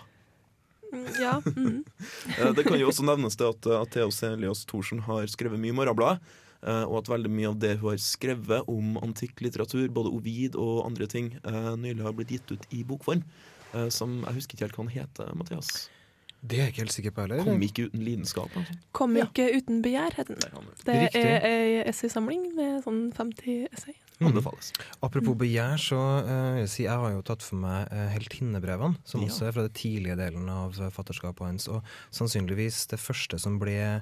mm, 0.91 1.07
ja. 1.19 1.37
Mm. 1.55 1.83
Eh, 2.39 2.53
Det 2.55 2.65
kan 2.67 2.79
jo 2.79 2.87
også 2.91 3.03
nevnes 3.07 3.35
det 3.39 3.47
at, 3.47 3.67
at 3.67 3.91
Theo 3.95 4.11
Celias 4.11 4.63
Thorsen 4.65 4.99
har 5.07 5.27
skrevet 5.27 5.59
mye 5.59 5.71
i 5.71 5.75
Morgenbladet. 5.75 6.19
Eh, 6.63 6.83
Og 6.85 6.97
at 7.01 7.11
veldig 7.13 7.29
mye 7.31 7.49
av 7.49 7.59
det 7.59 7.77
hun 7.79 7.89
har 7.91 7.97
skrevet 7.97 8.67
om 8.67 8.97
antikk 9.01 9.41
litteratur, 9.41 9.87
både 9.89 10.11
Ovid 10.13 10.55
og 10.55 10.85
andre 10.85 11.07
ting, 11.07 11.33
eh, 11.43 11.71
nylig 11.75 12.01
har 12.03 12.13
blitt 12.13 12.29
gitt 12.35 12.51
ut 12.51 12.65
i 12.71 12.83
bokform. 12.83 13.23
eh, 13.73 13.89
Som 13.89 14.23
jeg 14.25 14.33
husker 14.35 14.55
ikke 14.57 14.67
helt 14.67 14.75
hva 14.77 14.85
han 14.87 14.95
heter, 14.99 15.35
Mathias. 15.35 15.89
Det 16.43 16.57
er 16.57 16.63
jeg 16.65 16.73
ikke 16.73 16.81
helt 16.81 16.91
sikker 16.95 17.11
på 17.13 17.21
heller. 17.21 17.43
Kom 17.45 17.61
ikke 17.61 17.83
uten 17.91 18.01
lidenskap. 18.01 18.49
Altså. 18.57 18.73
Kom 18.97 19.13
ikke 19.15 19.43
uten 19.59 19.83
begjær, 19.83 20.15
heter 20.17 20.39
den. 20.41 20.69
Det 20.83 20.95
er 21.13 21.43
ei 21.45 21.83
essaysamling 21.85 22.55
med 22.57 22.79
sånn 22.83 23.11
50 23.13 23.67
essay. 23.71 23.93
anbefales. 24.19 24.71
Apropos 25.03 25.35
begjær, 25.37 25.77
så 25.77 25.99
eh, 26.25 26.53
vil 26.55 26.63
jeg 26.65 26.69
si 26.73 26.83
jeg 26.87 26.97
har 26.97 27.11
jo 27.13 27.21
tatt 27.21 27.41
for 27.45 27.57
meg 27.61 27.87
uh, 27.93 28.07
Heltinnebrevene, 28.09 28.97
som 29.05 29.21
Ja. 29.21 29.27
også 29.29 29.47
er 29.47 29.51
fra 29.51 29.61
den 29.67 29.73
tidlige 29.77 30.17
delen 30.17 30.49
av 30.49 30.73
uh, 30.81 30.89
fatterskapet 30.89 31.45
hans, 31.45 31.67
og 31.67 31.83
sannsynligvis 32.11 32.87
det 32.89 32.99
første 32.99 33.39
som 33.39 33.59
ble 33.61 34.01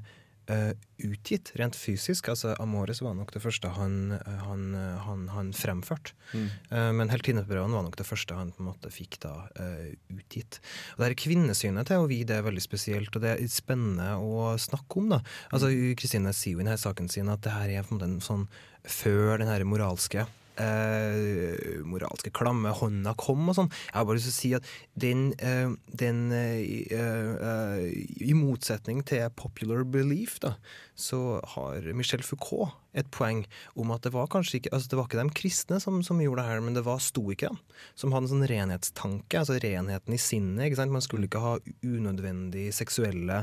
eh, 0.49 0.71
utgitt 1.05 1.51
rent 1.59 1.77
fysisk. 1.77 2.29
Altså 2.31 2.55
Amores 2.59 3.01
var 3.05 3.15
nok 3.17 3.31
det 3.35 3.41
første 3.43 3.71
han, 3.75 4.15
eh, 4.17 4.41
han, 4.45 4.65
eh, 4.75 4.97
han, 5.05 5.27
han 5.33 5.51
fremførte. 5.55 6.15
Mm. 6.33 6.47
Uh, 6.69 6.91
men 6.93 7.09
Heltinnebrødene 7.09 7.77
var 7.77 7.85
nok 7.85 7.97
det 7.97 8.05
første 8.05 8.35
han 8.37 8.51
på 8.53 8.63
en 8.63 8.69
måte 8.69 8.91
fikk 8.93 9.19
da 9.23 9.33
uh, 9.57 9.87
utgitt. 10.13 10.59
Og 10.93 11.01
det 11.01 11.09
her 11.09 11.17
kvinnesynet 11.23 11.89
til 11.89 12.03
Ovid 12.05 12.33
er 12.33 12.45
veldig 12.45 12.63
spesielt, 12.63 13.13
og 13.15 13.23
det 13.25 13.35
er 13.35 13.53
spennende 13.53 14.11
å 14.21 14.51
snakke 14.61 15.01
om. 15.01 15.13
da. 15.15 15.23
Altså 15.53 15.71
Kristine 15.97 16.33
sier 16.35 16.57
jo 16.57 16.61
i 16.61 16.67
denne 16.67 16.77
saken 16.79 17.09
sin 17.11 17.31
at 17.33 17.41
det 17.45 17.55
her 17.55 17.73
er 17.73 17.87
på 17.87 17.95
en 17.95 17.99
måte 17.99 18.11
en 18.11 18.21
sånn 18.23 18.45
før 18.89 19.41
den 19.41 19.49
her 19.51 19.65
moralske 19.67 20.27
eh, 20.61 21.79
moralske 21.87 22.31
klamme 22.35 22.71
hånda 22.75 23.15
kom 23.19 23.49
og 23.49 23.57
sånn. 23.57 23.71
Jeg 23.89 23.97
har 23.97 24.07
bare 24.07 24.19
lyst 24.19 24.29
til 24.29 24.35
å 24.35 24.39
si 24.39 24.51
at 24.57 24.65
den, 24.99 25.21
eh, 25.39 25.71
den 26.01 26.19
eh, 26.35 26.59
eh, 26.93 27.85
I 28.25 28.35
motsetning 28.37 29.01
til 29.07 29.25
popular 29.39 29.85
belief, 29.87 30.37
da, 30.43 30.55
så 30.99 31.39
har 31.55 31.87
Michel 31.95 32.23
Foucault 32.25 32.75
et 32.97 33.09
poeng 33.13 33.43
om 33.79 33.91
at 33.93 34.03
det 34.05 34.11
var 34.15 34.29
kanskje 34.33 34.57
ikke 34.59 34.71
altså 34.73 34.89
det 34.89 34.97
var 34.97 35.07
ikke 35.07 35.21
de 35.21 35.37
kristne 35.37 35.77
som, 35.81 35.95
som 36.05 36.21
gjorde 36.21 36.41
det 36.41 36.49
her, 36.49 36.59
men 36.65 36.75
det 36.77 36.87
var 36.87 36.99
stoikerne 37.03 37.59
som 37.99 38.11
hadde 38.13 38.25
en 38.27 38.33
sånn 38.33 38.49
renhetstanke, 38.49 39.35
altså 39.39 39.55
renheten 39.61 40.15
i 40.15 40.21
sinnet. 40.21 40.65
ikke 40.65 40.79
sant? 40.81 40.95
Man 40.95 41.05
skulle 41.05 41.25
ikke 41.29 41.43
ha 41.43 41.53
unødvendig 41.85 42.65
seksuelle 42.75 43.37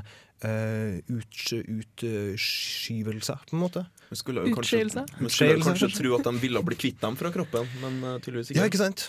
uh, 0.45 0.93
utskyvelser, 1.17 3.39
på 3.47 3.57
en 3.57 3.63
måte. 3.63 3.83
Vi 4.11 4.17
skulle 4.21 4.47
jo 4.47 4.55
kanskje, 4.55 4.85
vi 5.19 5.31
skulle 5.33 5.63
kanskje 5.67 5.91
tro 5.97 6.17
at 6.19 6.27
de 6.29 6.35
ville 6.43 6.63
bli 6.63 6.77
kvitt 6.79 7.01
dem 7.03 7.17
fra 7.19 7.33
kroppen, 7.35 7.67
men 7.83 8.03
eh, 8.05 8.19
tydeligvis 8.23 8.53
ikke. 8.53 8.61
Ja, 8.61 8.69
ikke 8.71 8.83
sant? 8.83 9.09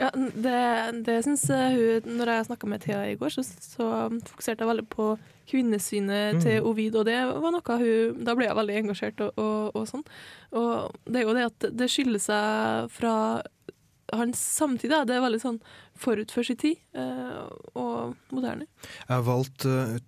Ja, 0.00 0.08
det, 0.10 1.04
det 1.06 1.20
syns 1.22 1.44
hun 1.46 2.16
Når 2.18 2.30
jeg 2.32 2.46
snakka 2.48 2.66
med 2.66 2.82
Thea 2.82 3.04
i 3.12 3.14
går, 3.14 3.30
så, 3.30 3.44
så 3.46 3.86
fokuserte 4.26 4.64
jeg 4.64 4.70
veldig 4.72 4.88
på 4.90 5.12
kvinnesynet 5.46 6.34
Mm. 6.34 6.40
til 6.42 6.66
Ovid, 6.66 6.96
og 6.98 7.04
det 7.06 7.18
var 7.30 7.52
noe 7.54 7.76
hun 7.78 8.24
Da 8.26 8.34
ble 8.34 8.48
jeg 8.48 8.56
veldig 8.58 8.78
engasjert 8.80 9.20
og, 9.22 9.38
og, 9.38 9.76
og 9.78 9.86
sånn. 9.86 10.02
Og 10.58 10.96
det 11.06 11.20
er 11.20 11.28
jo 11.28 11.36
det 11.36 11.44
at 11.46 11.66
det 11.78 11.90
skiller 11.92 12.22
seg 12.22 12.90
fra 12.90 13.14
hans 14.14 14.40
samtid. 14.58 14.90
Da. 14.92 15.04
Det 15.06 15.14
er 15.16 15.22
veldig 15.24 15.40
sånn 15.42 15.60
forut 15.98 16.32
for 16.34 16.46
sin 16.46 16.58
tid 16.60 16.80
eh, 16.96 17.44
og 17.78 18.16
moderne. 18.34 18.66
Jeg 19.06 19.12
har 19.14 19.24
valgt 19.26 19.66
eh, 19.68 19.94
eh, 19.96 20.02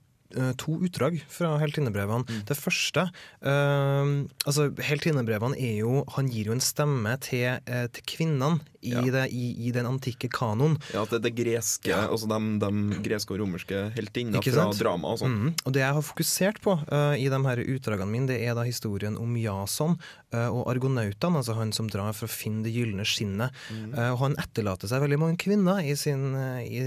to 0.59 0.77
utdrag 0.87 1.19
fra 1.31 1.55
heltinnebrevene. 1.61 2.41
Det 2.49 2.57
første 2.59 3.07
uh, 3.07 4.07
altså 4.47 4.69
Heltinnebrevene 4.83 5.59
er 5.61 5.81
jo 5.81 6.03
Han 6.17 6.31
gir 6.33 6.51
jo 6.51 6.57
en 6.57 6.63
stemme 6.63 7.13
til, 7.23 7.59
eh, 7.67 7.87
til 7.93 8.07
kvinnene 8.09 8.59
i, 8.87 8.95
Ja. 8.95 9.03
det, 9.19 9.25
i, 9.35 9.47
i 9.69 9.73
den 9.75 9.89
antikke 9.89 10.31
kanon. 10.33 10.79
Ja, 10.95 11.03
at 11.03 11.13
det, 11.15 11.23
det 11.27 11.35
greske, 11.37 11.93
altså 11.95 12.29
de, 12.31 12.41
de 12.63 13.01
greske 13.05 13.35
og 13.35 13.43
romerske 13.43 13.87
heltinner 13.97 14.45
fra 14.45 14.69
drama 14.79 15.15
og 15.15 15.23
sånn. 15.23 15.37
Mhm. 15.37 15.55
Og 15.67 15.75
det 15.77 15.83
jeg 15.83 15.99
har 15.99 16.07
fokusert 16.07 16.63
på 16.65 16.77
uh, 16.79 17.15
i 17.19 17.29
de 17.33 17.41
her 17.49 17.65
utdragene 17.67 18.11
mine, 18.13 18.31
det 18.31 18.41
er 18.47 18.57
da 18.59 18.65
historien 18.67 19.19
om 19.21 19.37
Jason 19.41 19.99
uh, 20.35 20.49
og 20.49 20.65
argonautene, 20.73 21.43
altså 21.43 21.57
han 21.59 21.75
som 21.77 21.91
drar 21.93 22.15
for 22.17 22.29
å 22.29 22.33
finne 22.33 22.65
det 22.67 22.75
gylne 22.75 23.05
skinnet. 23.07 23.55
Eh, 23.71 24.11
og 24.13 24.19
han 24.21 24.35
etterlater 24.41 24.89
seg 24.91 25.03
veldig 25.03 25.19
mange 25.21 25.39
kvinner 25.41 25.81
i 25.85 25.95
sin, 25.99 26.35
i, 26.63 26.81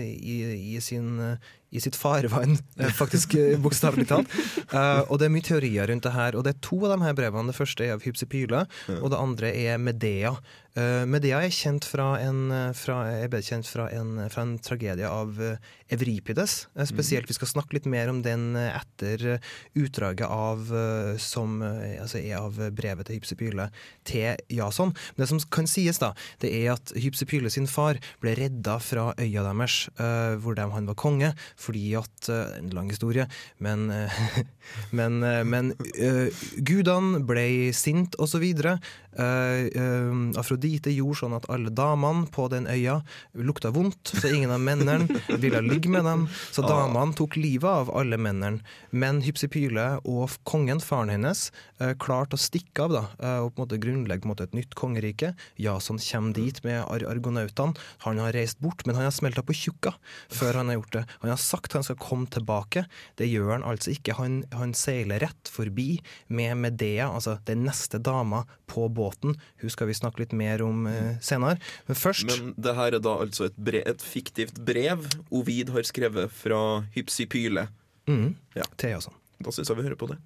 i, 0.76 0.80
sin 0.84 1.38
i 1.70 1.82
sitt 1.84 1.98
farvann, 2.00 2.58
faktisk 2.98 3.36
bokstavelig 3.62 4.08
talt. 4.10 4.32
Uh, 4.74 5.04
og 5.08 5.20
det 5.22 5.28
er 5.28 5.34
mye 5.34 5.46
teorier 5.46 5.90
rundt 5.92 6.06
det 6.08 6.16
her. 6.16 6.38
Og 6.38 6.46
det 6.46 6.56
er 6.56 6.64
to 6.66 6.80
av 6.86 6.96
de 6.96 7.06
her 7.06 7.18
brevene. 7.18 7.52
Det 7.52 7.58
første 7.58 7.86
er 7.86 7.96
av 7.98 8.06
Hypsipyle, 8.06 8.64
og 9.00 9.12
det 9.14 9.22
andre 9.22 9.54
er 9.54 9.82
Medea. 9.82 10.34
Eh, 10.80 11.04
Medea 11.10 11.42
er 11.44 11.52
kjent 11.52 11.86
fra 11.88 12.14
en, 12.22 12.52
eh, 12.54 12.72
fra, 12.78 13.02
er 13.12 13.42
kjent 13.44 13.68
fra 13.68 13.90
en, 13.92 14.16
fra 14.32 14.46
en 14.46 14.56
tragedie 14.64 15.08
av 15.08 15.40
eh, 15.42 15.58
Evripides. 15.92 16.68
Eh, 16.76 16.86
Spesielt, 16.88 17.28
Vi 17.30 17.36
skal 17.36 17.50
snakke 17.52 17.76
litt 17.76 17.90
mer 17.90 18.12
om 18.12 18.22
den 18.24 18.56
eh, 18.56 18.78
etter 18.78 19.26
eh, 19.36 19.50
utdraget 19.76 20.30
av 20.30 20.70
eh, 20.72 21.18
som 21.20 21.60
eh, 21.66 21.98
altså 22.00 22.22
er 22.22 22.38
av 22.40 22.60
brevet 22.76 23.10
til 23.10 23.20
Hypsipyle 23.20 23.68
til 24.08 24.40
Jason. 24.54 24.94
Men 25.16 25.26
det 25.26 25.30
som 25.34 25.42
kan 25.52 25.68
sies, 25.68 26.00
da, 26.00 26.14
det 26.44 26.54
er 26.62 26.76
at 26.78 26.94
Hypsipyle 26.96 27.52
sin 27.52 27.68
far 27.68 28.00
ble 28.24 28.38
redda 28.40 28.78
fra 28.84 29.10
øya 29.20 29.44
deres, 29.50 29.82
eh, 29.98 30.38
hvor 30.40 30.56
de, 30.56 30.70
han 30.70 30.88
var 30.88 31.00
konge, 31.00 31.34
fordi 31.60 31.96
at 32.00 32.30
eh, 32.30 32.56
En 32.60 32.72
lang 32.74 32.90
historie, 32.92 33.26
men, 33.60 33.90
eh, 33.92 34.16
men, 34.92 35.22
eh, 35.24 35.44
men 35.44 35.74
uh, 35.78 36.28
gudene 36.58 37.24
ble 37.28 37.74
sint, 37.76 38.18
videre. 38.40 38.80
Eh, 39.20 39.66
eh, 39.74 40.40
Afrodite 40.40 40.92
gjorde 40.94 41.18
sånn 41.24 41.34
at 41.36 41.48
alle 41.52 41.72
damene 41.76 42.28
på 42.32 42.46
den 42.52 42.68
øya 42.70 43.00
lukta 43.36 43.72
vondt, 43.76 44.14
så 44.14 44.30
ingen 44.30 44.54
av 44.54 44.62
mennene 44.64 45.08
ville 45.42 45.62
ligge 45.66 45.92
med 45.92 46.06
dem. 46.08 46.28
Så 46.54 46.64
damene 46.64 47.18
tok 47.18 47.36
livet 47.40 47.68
av 47.68 47.92
alle 47.98 48.20
mennene. 48.22 48.64
Men 48.92 49.24
Hypsipyle 49.26 49.88
og 50.08 50.38
kongen, 50.48 50.80
faren 50.84 51.12
hennes, 51.12 51.50
uh, 51.82 51.94
klarte 52.00 52.38
å 52.38 52.42
stikke 52.42 52.86
av 52.86 52.94
da, 52.94 53.04
eh, 53.20 53.40
og 53.44 53.54
på 53.56 53.60
en 53.60 53.66
måte 53.66 53.82
grunnlegge 53.82 54.24
på 54.24 54.30
en 54.30 54.34
måte, 54.36 54.48
et 54.48 54.58
nytt 54.58 54.78
kongerike. 54.78 55.34
Jason 55.60 56.00
kommer 56.00 56.38
dit 56.38 56.64
med 56.64 56.84
ar 56.86 57.08
argonautene. 57.10 57.76
Han 58.06 58.22
har 58.22 58.36
reist 58.38 58.62
bort, 58.64 58.86
men 58.86 58.96
han 58.96 59.10
har 59.10 59.16
smelta 59.16 59.44
på 59.44 59.58
tjukka 59.58 59.96
før 60.32 60.62
han 60.62 60.72
har 60.72 60.80
gjort 60.80 60.96
det. 60.96 61.06
Han 61.24 61.34
har 61.34 61.42
sagt 61.42 61.76
han 61.76 61.86
skal 61.86 62.00
komme 62.00 62.30
tilbake. 62.32 62.86
Det 63.20 63.28
gjør 63.28 63.58
han 63.58 63.68
altså 63.68 63.92
ikke. 63.96 64.16
Han, 64.20 64.44
han 64.60 64.74
seiler 64.78 65.20
rett 65.24 65.50
forbi 65.52 66.00
med 66.28 66.58
Medea, 66.62 67.08
altså 67.10 67.38
den 67.48 67.64
neste 67.68 68.00
dama, 68.04 68.44
på 68.70 68.86
båten. 68.94 69.36
Hun 69.64 69.74
skal 69.74 69.90
vi 69.90 69.98
snakke 69.98 70.22
litt 70.24 70.36
mer 70.38 70.62
om 70.66 70.86
eh, 70.88 71.16
senere. 71.26 71.58
Men 71.88 71.98
først 71.98 72.28
Men 72.30 72.54
det 72.58 72.76
her 72.78 72.94
er 73.00 73.04
da 73.04 73.16
altså 73.24 73.48
et, 73.50 73.58
brev, 73.58 73.84
et 73.90 74.04
fiktivt 74.06 74.60
brev 74.66 75.08
Ovid 75.32 75.72
har 75.74 75.88
skrevet 75.88 76.32
fra 76.32 76.84
Hypsipyle. 76.96 77.68
mm, 78.08 78.36
Ja. 78.56 78.64
til 78.78 78.90
Jason. 78.96 79.14
Da 79.44 79.52
syns 79.56 79.70
jeg 79.70 79.78
vi 79.80 79.88
hører 79.88 79.96
på 80.00 80.08
det. 80.12 80.20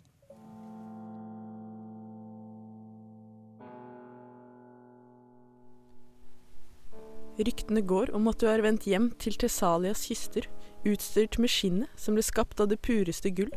Ryktene 7.39 7.81
går 7.81 8.11
om 8.13 8.27
at 8.29 8.41
du 8.43 8.47
er 8.49 8.61
vendt 8.61 8.85
hjem 8.85 9.09
til 9.21 9.35
Tessalias 9.41 10.05
kyster, 10.05 10.45
utstyrt 10.85 11.39
med 11.41 11.49
skinnet 11.49 11.89
som 11.99 12.17
ble 12.17 12.25
skapt 12.25 12.61
av 12.61 12.69
det 12.69 12.79
pureste 12.85 13.31
gull. 13.33 13.49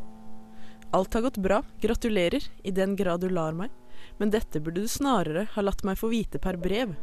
Alt 0.95 1.15
har 1.15 1.23
gått 1.27 1.39
bra, 1.43 1.63
gratulerer, 1.81 2.45
i 2.63 2.71
den 2.71 2.97
grad 2.97 3.21
du 3.21 3.29
lar 3.29 3.57
meg, 3.57 3.71
men 4.19 4.31
dette 4.31 4.61
burde 4.61 4.85
du 4.85 4.89
snarere 4.89 5.47
ha 5.53 5.65
latt 5.65 5.83
meg 5.85 5.99
få 5.99 6.11
vite 6.13 6.39
per 6.43 6.59
brev. 6.61 6.95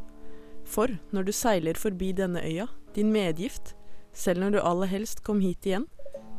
For 0.63 0.93
når 1.11 1.27
du 1.27 1.33
seiler 1.35 1.79
forbi 1.79 2.13
denne 2.15 2.41
øya, 2.45 2.69
din 2.95 3.11
medgift, 3.11 3.75
selv 4.13 4.43
når 4.43 4.55
du 4.55 4.61
aller 4.61 4.91
helst 4.93 5.23
kom 5.25 5.41
hit 5.43 5.67
igjen, 5.67 5.87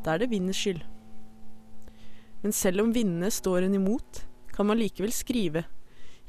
da 0.04 0.14
er 0.14 0.24
det 0.24 0.30
vindens 0.32 0.58
skyld. 0.60 0.82
Men 2.42 2.52
selv 2.52 2.84
om 2.84 2.92
vindene 2.94 3.30
står 3.32 3.66
en 3.66 3.76
imot, 3.76 4.24
kan 4.54 4.68
man 4.68 4.78
likevel 4.78 5.12
skrive 5.12 5.64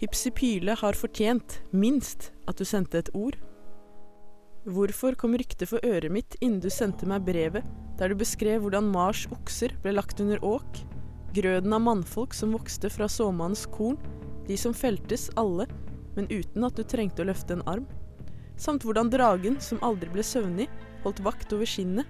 Hypsipyle 0.02 0.74
har 0.76 0.98
fortjent, 1.00 1.62
minst, 1.72 2.34
at 2.50 2.60
du 2.60 2.66
sendte 2.68 3.00
et 3.00 3.12
ord. 3.16 3.38
Hvorfor 4.68 5.16
kom 5.16 5.38
ryktet 5.38 5.70
for 5.70 5.84
øret 5.88 6.12
mitt 6.12 6.36
innen 6.42 6.60
du 6.60 6.68
sendte 6.74 7.08
meg 7.08 7.24
brevet 7.24 7.64
der 7.96 8.12
du 8.12 8.20
beskrev 8.20 8.66
hvordan 8.66 8.90
Mars 8.92 9.24
okser 9.32 9.72
ble 9.84 9.94
lagt 9.96 10.20
under 10.20 10.42
åk, 10.44 10.82
grøden 11.36 11.74
av 11.76 11.84
mannfolk 11.84 12.34
som 12.34 12.54
vokste 12.56 12.90
fra 12.90 13.10
såmannens 13.12 13.66
korn, 13.72 13.98
de 14.48 14.58
som 14.58 14.74
feltes 14.74 15.28
alle, 15.40 15.68
men 16.16 16.30
uten 16.32 16.64
at 16.64 16.78
du 16.78 16.84
trengte 16.88 17.24
å 17.24 17.30
løfte 17.30 17.58
en 17.58 17.66
arm, 17.68 17.86
samt 18.58 18.86
hvordan 18.88 19.12
dragen, 19.12 19.60
som 19.60 19.82
aldri 19.84 20.10
ble 20.14 20.24
søvnig, 20.24 20.70
holdt 21.04 21.24
vakt 21.26 21.52
over 21.56 21.68
skinnet, 21.68 22.08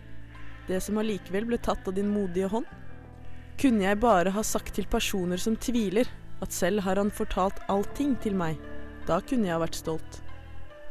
det 0.67 0.81
som 0.81 0.97
allikevel 1.01 1.47
ble 1.49 1.59
tatt 1.61 1.87
av 1.87 1.95
din 1.97 2.11
modige 2.13 2.49
hånd? 2.53 2.67
Kunne 3.61 3.85
jeg 3.87 4.01
bare 4.03 4.33
ha 4.35 4.43
sagt 4.43 4.75
til 4.75 4.87
personer 4.91 5.41
som 5.41 5.55
tviler, 5.55 6.09
at 6.43 6.53
selv 6.53 6.83
har 6.85 6.99
han 6.99 7.13
fortalt 7.13 7.61
allting 7.71 8.15
til 8.21 8.35
meg, 8.37 8.59
da 9.07 9.21
kunne 9.23 9.47
jeg 9.47 9.55
ha 9.55 9.63
vært 9.63 9.79
stolt. 9.79 10.21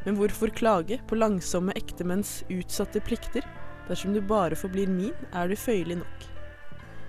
Men 0.05 0.17
hvorfor 0.19 0.53
klage 0.53 0.99
på 1.09 1.17
langsomme 1.17 1.73
ektemenns 1.77 2.43
utsatte 2.53 3.01
plikter? 3.05 3.45
Dersom 3.89 4.13
du 4.13 4.21
bare 4.21 4.57
forblir 4.57 4.89
min, 4.89 5.13
er 5.33 5.49
du 5.49 5.57
føyelig 5.57 5.99
nok. 6.01 6.34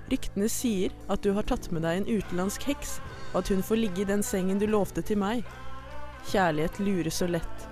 Ryktene 0.07 0.47
sier 0.49 0.93
at 1.11 1.25
du 1.25 1.33
har 1.35 1.47
tatt 1.49 1.67
med 1.75 1.83
deg 1.83 1.99
en 1.99 2.11
utenlandsk 2.11 2.69
heks, 2.69 2.99
og 3.33 3.41
at 3.43 3.49
hun 3.51 3.65
får 3.67 3.81
ligge 3.81 4.05
i 4.05 4.11
den 4.11 4.23
sengen 4.23 4.61
du 4.63 4.69
lovte 4.71 5.03
til 5.03 5.19
meg. 5.19 5.43
Kjærlighet 6.31 6.79
lurer 6.83 7.11
så 7.11 7.27
lett. 7.31 7.67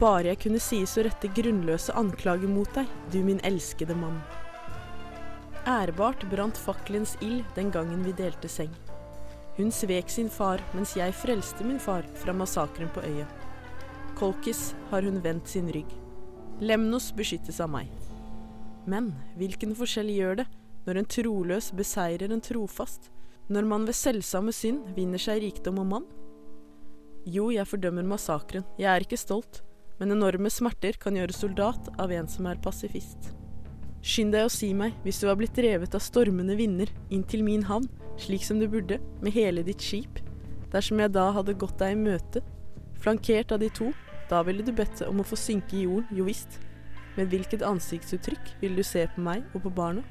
Bare 0.00 0.30
jeg 0.32 0.40
kunne 0.46 0.62
sies 0.62 0.96
å 0.96 1.04
rette 1.04 1.30
grunnløse 1.36 1.92
anklager 1.96 2.50
mot 2.50 2.70
deg, 2.76 2.88
du 3.12 3.20
min 3.26 3.42
elskede 3.44 3.96
mann. 3.98 4.16
Ærbart 5.68 6.24
brant 6.32 6.58
fakkelens 6.60 7.14
ild 7.24 7.44
den 7.56 7.70
gangen 7.72 8.02
vi 8.04 8.16
delte 8.16 8.48
seng. 8.48 8.72
Hun 9.56 9.70
svek 9.72 10.10
sin 10.10 10.32
far 10.32 10.64
mens 10.74 10.96
jeg 10.98 11.14
frelste 11.14 11.64
min 11.64 11.78
far 11.80 12.04
fra 12.20 12.34
massakren 12.36 12.90
på 12.96 13.04
øya. 13.04 13.28
Kolkis 14.18 14.72
har 14.90 15.06
hun 15.06 15.20
vendt 15.22 15.48
sin 15.52 15.70
rygg. 15.72 15.88
Lemnos 16.60 17.12
beskyttes 17.16 17.60
av 17.60 17.70
meg. 17.70 17.88
Men 18.86 19.12
hvilken 19.38 19.72
forskjell 19.78 20.10
gjør 20.12 20.42
det 20.42 20.50
når 20.84 21.00
en 21.00 21.10
troløs 21.16 21.70
beseirer 21.76 22.32
en 22.32 22.42
trofast, 22.44 23.10
når 23.52 23.68
man 23.68 23.86
ved 23.88 23.96
selvsamme 23.96 24.52
synd 24.56 24.94
vinner 24.96 25.20
seg 25.20 25.42
rikdom 25.44 25.80
og 25.82 25.88
mann? 25.90 26.10
Jo, 27.24 27.48
jeg 27.52 27.68
fordømmer 27.68 28.04
massakren, 28.04 28.66
jeg 28.80 28.90
er 28.90 29.04
ikke 29.04 29.20
stolt, 29.20 29.62
men 30.00 30.12
enorme 30.12 30.50
smerter 30.52 30.98
kan 31.00 31.16
gjøre 31.16 31.36
soldat 31.36 31.88
av 32.00 32.12
en 32.12 32.28
som 32.28 32.48
er 32.50 32.60
pasifist. 32.64 33.32
Skynd 34.04 34.34
deg 34.36 34.44
å 34.44 34.52
si 34.52 34.74
meg 34.76 34.96
hvis 35.04 35.22
du 35.22 35.30
har 35.30 35.38
blitt 35.40 35.56
drevet 35.56 35.94
av 35.96 36.02
stormende 36.04 36.56
vinder 36.58 36.90
inn 37.08 37.22
til 37.24 37.44
min 37.46 37.64
havn, 37.64 37.86
slik 38.20 38.44
som 38.44 38.60
du 38.60 38.66
burde, 38.68 38.98
med 39.24 39.32
hele 39.32 39.64
ditt 39.64 39.80
skip. 39.80 40.20
Dersom 40.74 41.00
jeg 41.00 41.14
da 41.14 41.30
hadde 41.32 41.56
gått 41.56 41.78
deg 41.80 41.94
i 41.94 42.02
møte, 42.02 42.42
flankert 43.00 43.54
av 43.54 43.62
de 43.62 43.70
to, 43.72 43.92
da 44.28 44.42
ville 44.44 44.64
du 44.64 44.72
bedt 44.76 45.00
om 45.06 45.22
å 45.22 45.26
få 45.26 45.38
synke 45.40 45.78
i 45.78 45.86
jorden, 45.86 46.08
jo 46.12 46.28
visst. 46.28 46.58
Med 47.16 47.30
hvilket 47.30 47.64
ansiktsuttrykk 47.64 48.56
vil 48.60 48.76
du 48.76 48.82
se 48.84 49.06
på 49.14 49.24
meg 49.24 49.44
og 49.54 49.64
på 49.64 49.72
barna? 49.72 50.04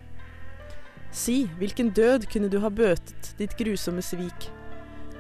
Si, 1.14 1.44
hvilken 1.60 1.92
død 1.94 2.26
kunne 2.34 2.50
du 2.50 2.58
ha 2.64 2.72
bøtet 2.74 3.36
ditt 3.38 3.54
grusomme 3.60 4.02
svik? 4.02 4.48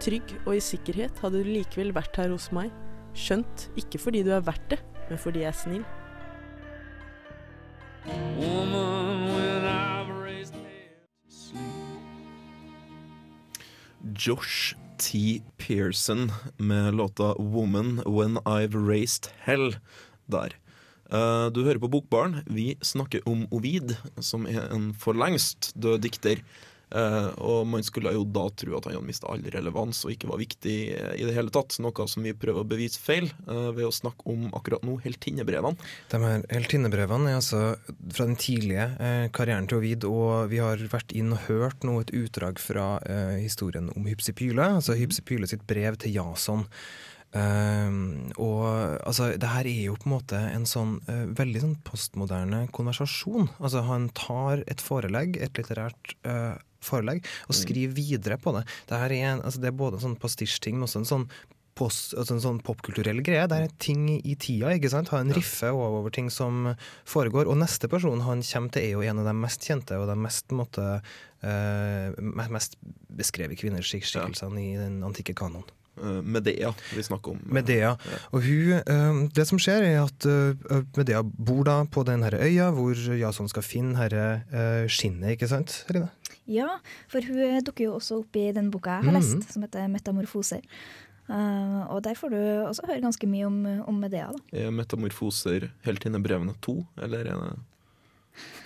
Trygg 0.01 0.32
og 0.47 0.56
i 0.58 0.62
sikkerhet 0.63 1.19
hadde 1.21 1.43
du 1.45 1.51
likevel 1.53 1.93
vært 1.93 2.17
her 2.17 2.34
hos 2.34 2.47
meg, 2.56 2.71
skjønt 3.13 3.67
ikke 3.77 4.01
fordi 4.01 4.23
du 4.25 4.32
er 4.34 4.41
verdt 4.41 4.65
det, 4.73 4.79
men 5.12 5.21
fordi 5.21 5.43
jeg 5.43 5.53
er 5.53 5.60
snill. 5.62 5.86
Josh 14.17 14.73
T. 14.97 15.41
Pearson 15.62 16.32
med 16.58 16.97
låta 16.97 17.36
'Woman 17.38 18.01
When 18.06 18.41
I've 18.49 18.73
Raised 18.73 19.29
Hell' 19.45 19.77
der. 20.25 20.58
Eh, 21.13 21.47
Du 21.54 21.63
hører 21.63 21.80
på 21.80 21.91
Bokbaren. 21.93 22.41
Vi 22.49 22.73
snakker 22.82 23.21
om 23.30 23.45
Ovid, 23.54 23.95
som 24.19 24.47
er 24.49 24.65
en 24.73 24.93
for 24.97 25.13
lengst 25.13 25.73
død 25.78 26.02
dikter. 26.08 26.41
Eh, 26.93 27.28
og 27.41 27.65
man 27.65 27.82
skulle 27.82 28.12
jo 28.13 28.21
da 28.30 28.43
tro 28.54 28.76
at 28.78 28.86
han 28.86 28.93
hadde 28.93 29.08
mista 29.08 29.26
all 29.32 29.41
relevans 29.56 30.04
og 30.06 30.12
ikke 30.13 30.28
var 30.30 30.38
viktig 30.38 30.76
i 30.93 31.26
det 31.26 31.34
hele 31.34 31.49
tatt. 31.54 31.80
Noe 31.82 32.06
som 32.10 32.26
vi 32.26 32.36
prøver 32.38 32.62
å 32.62 32.69
bevise 32.69 33.02
feil 33.02 33.30
eh, 33.30 33.69
ved 33.73 33.88
å 33.88 33.93
snakke 33.93 34.26
om 34.30 34.52
akkurat 34.54 34.86
nå 34.86 34.99
heltinnebrevene. 35.06 35.78
De 36.13 36.21
her 36.21 36.45
heltinnebrevene 36.54 37.32
er 37.32 37.39
altså 37.39 37.63
fra 38.13 38.28
den 38.30 38.38
tidlige 38.38 38.89
karrieren 39.34 39.69
til 39.69 39.82
Ovid, 39.82 40.06
og 40.10 40.49
vi 40.54 40.62
har 40.62 40.82
vært 40.93 41.13
inn 41.17 41.34
og 41.34 41.45
hørt 41.47 41.86
nå 41.86 41.99
et 42.02 42.13
utdrag 42.13 42.62
fra 42.62 42.99
historien 43.38 43.89
om 43.93 44.06
Hypsipyle, 44.10 44.69
altså 44.78 44.97
Hypsipyle 44.97 45.49
sitt 45.49 45.65
brev 45.69 45.97
til 46.02 46.13
Jason. 46.17 46.67
Um, 47.34 48.30
og 48.38 48.67
altså, 49.08 49.32
det 49.41 49.50
her 49.50 49.65
er 49.65 49.88
jo 49.88 49.96
på 49.98 50.06
en 50.06 50.13
måte 50.13 50.38
en 50.38 50.67
sånn 50.69 51.00
uh, 51.08 51.24
veldig 51.34 51.63
sånn 51.63 51.80
postmoderne 51.88 52.67
konversasjon. 52.76 53.50
Altså 53.58 53.82
Han 53.88 54.12
tar 54.17 54.62
et 54.69 54.84
forelegg, 54.84 55.39
et 55.41 55.58
litterært 55.58 56.13
uh, 56.30 56.54
forelegg, 56.84 57.26
og 57.50 57.58
skriver 57.58 57.98
videre 57.98 58.38
på 58.38 58.54
det. 58.58 58.67
Det, 58.89 59.02
her 59.02 59.15
er, 59.15 59.26
en, 59.32 59.41
altså, 59.41 59.63
det 59.63 59.72
er 59.72 59.82
både 59.82 59.98
en 59.98 60.08
sånn 60.10 60.22
pastisjting, 60.22 60.78
men 60.78 60.86
også 60.86 61.02
en 61.02 61.12
sånn 61.15 61.28
post, 61.74 62.13
altså 62.13 62.36
en 62.36 62.43
sånn 62.43 62.62
popkulturell 62.62 63.24
greie. 63.26 63.48
Det 63.50 63.60
er 63.65 63.76
ting 63.82 64.06
i 64.13 64.36
tida. 64.38 64.76
ikke 64.76 64.91
sant? 64.93 65.10
Ha 65.13 65.24
en 65.24 65.34
riffe 65.34 65.72
over, 65.74 66.04
over 66.04 66.13
ting 66.13 66.30
som 66.34 66.74
foregår. 67.10 67.50
Og 67.50 67.58
neste 67.58 67.89
person 67.89 68.22
han 68.28 68.46
kommer 68.46 68.74
til, 68.76 68.86
er 68.86 68.93
jo 68.93 69.06
en 69.10 69.24
av 69.24 69.30
de 69.32 69.38
mest 69.41 69.65
kjente 69.65 69.98
og 69.98 70.06
de 70.12 70.17
mest, 70.22 70.54
måte, 70.54 70.89
eh, 71.41 72.13
mest 72.54 72.78
beskrevet 73.10 73.58
kvinneskikkelsene 73.62 74.62
i 74.62 74.76
den 74.78 75.02
antikke 75.08 75.34
kanon. 75.38 75.65
Eh, 76.01 76.21
Medea 76.25 76.71
vi 76.95 77.03
snakker 77.06 77.32
om. 77.36 77.39
Medea. 77.45 77.91
Og 78.34 78.41
hun, 78.41 78.71
eh, 78.79 79.27
det 79.36 79.45
som 79.47 79.60
skjer, 79.62 79.84
er 79.91 79.99
at 80.08 80.25
eh, 80.25 80.82
Medea 80.97 81.21
bor 81.23 81.63
da 81.63 81.84
på 81.86 82.03
den 82.06 82.23
øya 82.23 82.71
hvor 82.73 82.95
Jason 83.19 83.47
skal 83.47 83.62
finne 83.62 83.95
herre 83.97 84.43
eh, 84.51 84.88
skinnet, 84.89 85.36
ikke 85.38 85.47
sant? 85.47 85.86
Rine? 85.93 86.10
Ja, 86.49 86.79
for 87.08 87.21
hun 87.21 87.62
dukker 87.63 87.86
jo 87.86 87.93
også 87.99 88.17
opp 88.23 88.36
i 88.36 88.51
den 88.51 88.71
boka 88.71 88.97
jeg 88.99 89.06
har 89.06 89.13
lest, 89.19 89.36
Mhm. 89.38 89.51
som 89.53 89.62
heter 89.63 89.88
'Metamorfoser'. 89.88 90.63
Eh, 91.29 91.84
og 91.89 92.01
der 92.03 92.15
får 92.15 92.29
du 92.32 92.38
også 92.67 92.86
høre 92.88 93.01
ganske 93.01 93.27
mye 93.27 93.45
om, 93.45 93.65
om 93.88 93.95
Medea. 93.99 94.27
da. 94.32 94.39
Er 94.65 94.71
metamorfoser 94.71 95.69
helt 95.86 96.03
inne 96.06 96.17
i 96.19 96.21
brevene 96.21 96.53
to, 96.62 96.86
eller 96.97 97.19
er 97.19 97.23
det 97.23 97.60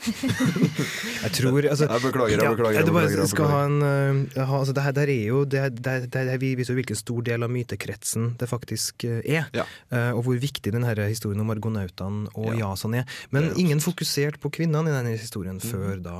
Jeg 1.23 1.31
tror 1.35 1.65
altså, 1.67 1.87
Jeg 1.89 2.01
beklager, 2.03 2.39
jeg 2.39 2.51
beklager. 2.55 2.77
Ja, 2.79 2.83
det 2.85 2.93
bare 2.95 3.27
skal 3.27 3.49
ha 3.51 3.59
en 3.67 3.77
uh, 3.81 4.37
ha, 4.37 4.59
altså 4.61 4.75
det, 4.75 4.83
her, 4.85 4.95
der 4.95 5.11
er 5.11 5.25
jo, 5.27 5.43
det, 5.43 5.63
det, 5.83 5.95
det, 6.13 6.23
det 6.29 6.37
viser 6.41 6.77
hvilken 6.77 6.99
stor 6.99 7.25
del 7.27 7.43
av 7.43 7.51
mytekretsen 7.51 8.29
det 8.39 8.47
faktisk 8.49 9.07
uh, 9.09 9.19
er. 9.23 9.49
Ja. 9.57 9.67
Uh, 9.91 10.11
og 10.17 10.23
hvor 10.27 10.39
viktig 10.41 10.73
denne 10.75 10.93
historien 11.07 11.43
om 11.43 11.51
argonautene 11.53 12.31
og 12.35 12.53
Ja. 12.53 12.67
Jason 12.67 12.95
er. 12.95 13.07
Men 13.35 13.51
ingen 13.59 13.83
fokuserte 13.83 14.39
på 14.41 14.53
kvinnene 14.59 14.91
i 14.91 14.95
denne 14.95 15.17
historien 15.17 15.59
mm. 15.59 15.67
før 15.67 16.03
da. 16.03 16.17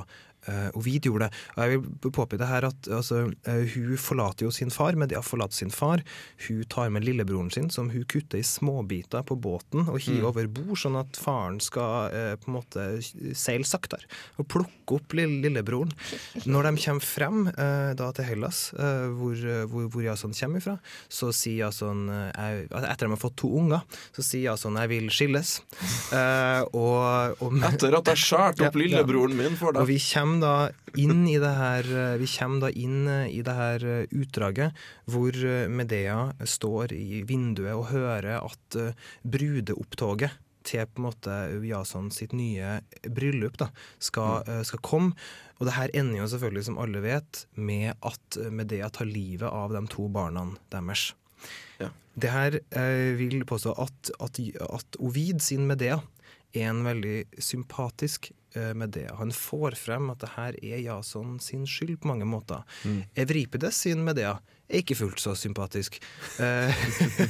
Uh, 0.47 0.69
Ovid 0.79 1.07
gjorde. 1.09 1.29
Og 1.55 1.63
jeg 1.63 1.73
vil 1.75 2.11
påpeke 2.15 2.39
det 2.41 2.47
her 2.49 2.67
at 2.69 2.89
altså, 2.99 3.23
uh, 3.31 3.63
hun 3.75 3.97
forlater 3.99 4.47
jo 4.47 4.51
sin 4.55 4.71
far, 4.73 4.95
men 4.95 5.09
de 5.11 5.17
har 5.19 5.25
forlatt 5.25 5.53
sin 5.55 5.71
far. 5.73 6.03
Hun 6.47 6.63
tar 6.71 6.89
med 6.93 7.03
lillebroren 7.07 7.51
sin, 7.53 7.69
som 7.73 7.89
hun 7.93 8.05
kutter 8.09 8.39
i 8.39 8.45
småbiter 8.47 9.25
på 9.27 9.35
båten 9.39 9.85
og 9.87 9.99
hiver 9.99 10.17
Mm. 10.17 10.25
over 10.31 10.47
bord, 10.49 10.77
sånn 10.81 10.95
at 10.97 11.17
faren 11.19 11.59
skal 11.61 12.09
uh, 12.09 12.33
på 12.41 12.49
en 12.49 12.55
måte 12.57 12.85
seile 13.37 13.67
saktere 13.67 14.07
og 14.41 14.47
plukke 14.49 14.95
opp 14.97 15.13
lille, 15.13 15.41
lillebroren. 15.43 15.91
Når 16.47 16.63
de 16.69 16.71
kommer 16.85 17.03
frem 17.03 17.39
eh, 17.51 17.91
da 17.99 18.07
til 18.15 18.23
Hellas, 18.23 18.71
eh, 18.79 19.07
hvor, 19.19 19.35
eh, 19.35 19.65
hvor, 19.67 19.87
hvor 19.91 20.03
Jason 20.05 20.31
kommer 20.37 20.61
ifra, 20.61 20.77
så 21.11 21.29
sier 21.35 21.65
Jason 21.65 22.05
eh, 22.09 22.29
jeg, 22.31 22.67
altså, 22.71 22.87
Etter 22.93 23.07
de 23.09 23.11
har 23.13 23.19
fått 23.21 23.35
to 23.41 23.49
unger, 23.59 23.83
så 24.15 24.23
sier 24.23 24.45
Jason 24.47 24.79
jeg 24.79 24.91
vil 24.93 25.09
skilles. 25.11 25.51
Eh, 26.15 26.61
og, 26.71 27.35
og, 27.43 27.57
Etter 27.67 27.97
at 27.99 28.11
jeg 28.13 28.21
skjærte 28.23 28.67
opp 28.69 28.79
lillebroren 28.79 29.35
min 29.37 29.57
for 29.59 29.75
deg. 29.75 29.83
og 29.83 29.89
vi 29.91 29.97
kommer 30.07 30.36
da 30.41 30.69
inn 30.99 31.25
i 31.29 31.37
det 31.41 31.53
her 31.57 31.87
eh, 31.91 32.17
Vi 32.21 32.27
kommer 32.31 32.67
da 32.67 32.71
inn 32.73 33.07
eh, 33.11 33.29
i 33.33 33.43
det 33.45 33.55
her 33.57 33.85
eh, 33.85 34.15
utdraget 34.15 34.75
hvor 35.09 35.35
Medea 35.71 36.31
står 36.43 36.93
i 36.95 37.21
vinduet 37.27 37.73
og 37.75 37.89
hører 37.91 38.41
at 38.41 38.77
brudeopptoget 39.23 40.35
til 40.67 40.83
på 40.91 40.99
en 40.99 41.05
måte 41.05 41.35
Jason 41.63 42.09
sitt 42.11 42.33
nye 42.35 42.81
bryllup 43.07 43.55
da, 43.61 43.69
skal, 44.03 44.43
Mm. 44.47 44.65
skal 44.67 44.81
komme. 44.83 45.13
Og 45.59 45.69
det 45.69 45.77
her 45.77 45.93
ender 45.95 46.19
jo 46.19 46.27
selvfølgelig, 46.27 46.65
som 46.67 46.77
alle 46.83 46.99
vet, 47.01 47.45
med 47.55 47.95
at 48.03 48.37
Medea 48.51 48.89
tar 48.91 49.07
livet 49.07 49.47
av 49.47 49.71
de 49.71 49.81
to 49.87 50.09
barna 50.11 50.43
deres. 50.73 51.13
Ja. 51.79 51.89
Det 52.19 52.33
her 52.33 52.59
eh, 52.75 53.15
vil 53.17 53.45
påstå 53.47 53.77
at, 53.79 54.11
at, 54.19 54.39
at 54.67 54.99
Ovid 54.99 55.39
sin 55.45 55.67
Medea 55.69 56.01
er 56.53 56.69
en 56.71 56.83
veldig 56.85 57.25
sympatisk 57.39 58.31
eh, 58.55 58.73
det. 58.87 59.07
Han 59.17 59.31
får 59.31 59.75
frem 59.75 60.09
at 60.13 60.19
det 60.23 60.29
her 60.35 60.55
er 60.63 60.79
Jason 60.83 61.39
sin 61.39 61.65
skyld 61.67 61.97
på 62.01 62.07
mange 62.07 62.25
måter. 62.25 62.63
Mm. 62.85 63.03
Evripides 63.15 63.75
sin 63.83 64.03
Medea 64.05 64.37
er 64.67 64.81
ikke 64.81 64.95
fullt 64.99 65.19
så 65.23 65.33
sympatisk. 65.35 65.99
Eh, 66.39 66.71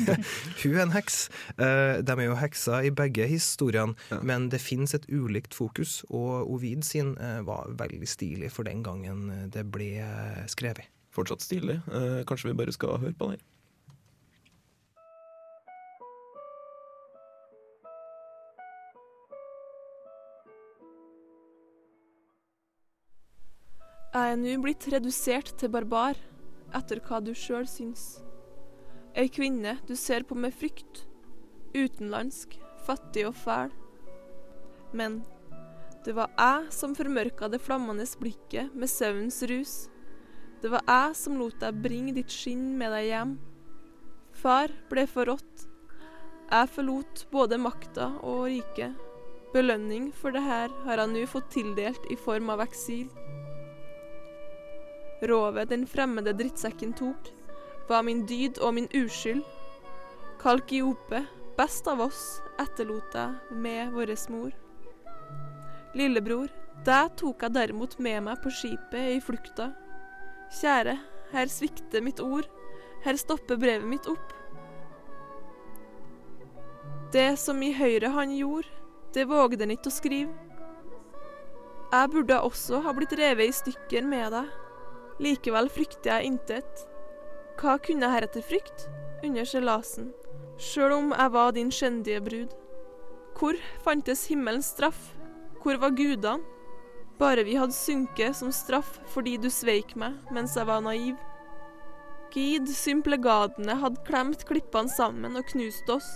hun 0.63 0.75
er 0.77 0.83
en 0.87 0.95
heks. 0.95 1.29
Eh, 1.57 2.01
de 2.05 2.15
er 2.17 2.25
jo 2.27 2.37
hekser 2.39 2.87
i 2.89 2.93
begge 2.93 3.27
historiene, 3.29 3.95
Ja. 4.11 4.19
men 4.21 4.49
det 4.49 4.61
fins 4.61 4.93
et 4.93 5.05
ulikt 5.09 5.53
fokus, 5.53 6.03
og 6.09 6.49
Ovid 6.51 6.83
sin 6.83 7.15
var 7.45 7.69
veldig 7.77 8.07
stilig 8.07 8.51
for 8.51 8.63
den 8.63 8.83
gangen 8.83 9.49
det 9.53 9.65
ble 9.71 10.01
skrevet. 10.47 10.85
Fortsatt 11.13 11.41
stilig. 11.41 11.79
Kanskje 12.29 12.51
vi 12.51 12.57
bare 12.57 12.73
skal 12.75 12.97
høre 13.01 13.13
på 13.17 13.31
den 13.31 13.37
her. 13.39 13.45
Jeg 24.17 24.33
er 24.33 24.37
nå 24.41 24.53
blitt 24.63 24.85
redusert 24.89 25.51
til 25.61 25.69
barbar, 25.69 26.17
etter 26.73 26.97
hva 27.05 27.19
du 27.21 27.35
sjøl 27.37 27.67
syns. 27.69 28.23
Ei 29.13 29.27
kvinne 29.29 29.75
du 29.85 29.93
ser 29.93 30.23
på 30.25 30.33
med 30.33 30.55
frykt, 30.57 31.03
utenlandsk, 31.77 32.55
fattig 32.87 33.27
og 33.29 33.35
fæl. 33.37 33.69
Men 34.97 35.19
det 36.07 36.15
var 36.17 36.33
jeg 36.33 36.73
som 36.73 36.95
formørka 36.97 37.51
det 37.53 37.61
flammende 37.61 38.07
blikket 38.17 38.73
med 38.73 38.89
søvnens 38.89 39.37
rus. 39.51 39.75
Det 40.63 40.73
var 40.73 40.81
jeg 40.89 41.13
som 41.21 41.37
lot 41.37 41.61
deg 41.61 41.77
bringe 41.85 42.15
ditt 42.17 42.33
skinn 42.33 42.71
med 42.79 42.95
deg 42.97 43.11
hjem. 43.11 43.37
Far 44.33 44.73
ble 44.89 45.05
forrådt. 45.13 45.67
Jeg 46.49 46.73
forlot 46.73 47.27
både 47.29 47.61
makta 47.61 48.15
og 48.23 48.47
riket. 48.49 48.97
Belønning 49.53 50.09
for 50.09 50.33
det 50.33 50.41
her 50.41 50.73
har 50.89 51.05
jeg 51.05 51.13
nå 51.13 51.25
fått 51.29 51.53
tildelt 51.53 52.09
i 52.09 52.17
form 52.17 52.49
av 52.55 52.65
eksil. 52.65 53.05
Rovet 55.21 55.69
den 55.69 55.87
fremmede 55.89 56.33
drittsekken 56.37 56.93
tok, 56.93 57.31
var 57.89 58.03
min 58.05 58.25
dyd 58.29 58.59
og 58.61 58.75
min 58.77 58.89
uskyld. 58.93 59.41
Kalkiope, 60.41 61.23
best 61.57 61.87
av 61.89 62.03
oss, 62.05 62.23
etterlot 62.61 63.15
jeg 63.17 63.57
med 63.63 63.93
våres 63.95 64.27
mor. 64.29 64.53
Lillebror, 65.97 66.51
deg 66.85 67.15
tok 67.17 67.41
jeg 67.41 67.55
derimot 67.55 67.97
med 67.97 68.27
meg 68.27 68.41
på 68.43 68.53
skipet 68.53 69.15
i 69.15 69.21
flukta. 69.23 69.71
Kjære, 70.59 70.97
her 71.33 71.49
svikter 71.51 72.03
mitt 72.05 72.21
ord, 72.21 72.45
her 73.03 73.17
stopper 73.17 73.57
brevet 73.57 73.89
mitt 73.89 74.05
opp. 74.11 74.35
Det 77.11 77.31
som 77.39 77.61
i 77.63 77.71
høyre 77.73 78.11
han 78.13 78.35
gjorde, 78.35 78.69
det 79.15 79.25
vågde 79.25 79.63
han 79.63 79.73
ikke 79.73 79.89
å 79.89 79.97
skrive. 79.97 80.45
Jeg 81.87 82.11
burde 82.11 82.37
også 82.43 82.83
ha 82.83 82.91
blitt 82.93 83.15
revet 83.17 83.49
i 83.49 83.55
stykker 83.55 84.05
med 84.05 84.33
deg. 84.35 84.49
Likevel 85.23 85.69
frykter 85.73 86.13
jeg 86.13 86.31
intet. 86.31 86.85
Hva 87.57 87.77
kunne 87.81 88.05
jeg 88.05 88.13
heretter 88.13 88.45
frykte 88.45 88.91
under 89.25 89.47
seilasen, 89.49 90.11
sjøl 90.61 90.93
om 90.99 91.13
jeg 91.15 91.33
var 91.33 91.55
din 91.55 91.71
skjendige 91.73 92.21
brud? 92.21 92.53
Hvor 93.37 93.57
fantes 93.85 94.27
himmelens 94.29 94.69
straff? 94.75 94.99
Hvor 95.63 95.79
var 95.81 95.95
gudene? 95.97 96.45
Bare 97.17 97.41
vi 97.47 97.55
hadde 97.57 97.73
sunket 97.73 98.37
som 98.37 98.51
straff 98.53 98.99
fordi 99.09 99.39
du 99.41 99.49
sveik 99.49 99.95
meg 99.97 100.19
mens 100.33 100.53
jeg 100.57 100.69
var 100.69 100.83
naiv. 100.85 101.17
Gid 102.33 102.69
symplegadene 102.69 103.79
hadde 103.81 104.03
klemt 104.05 104.45
klippene 104.45 104.91
sammen 104.93 105.39
og 105.39 105.47
knust 105.49 105.89
oss, 105.89 106.09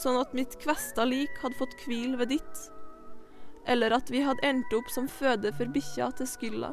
sånn 0.00 0.16
at 0.20 0.32
mitt 0.32 0.56
kvesta 0.62 1.04
lik 1.04 1.42
hadde 1.42 1.58
fått 1.60 1.76
hvil 1.84 2.16
ved 2.16 2.32
ditt. 2.32 2.62
Eller 3.68 3.92
at 3.96 4.08
vi 4.12 4.24
hadde 4.24 4.44
endt 4.48 4.72
opp 4.76 4.88
som 4.92 5.10
føde 5.12 5.52
for 5.58 5.68
bikkja 5.76 6.08
til 6.16 6.28
Skylla. 6.30 6.72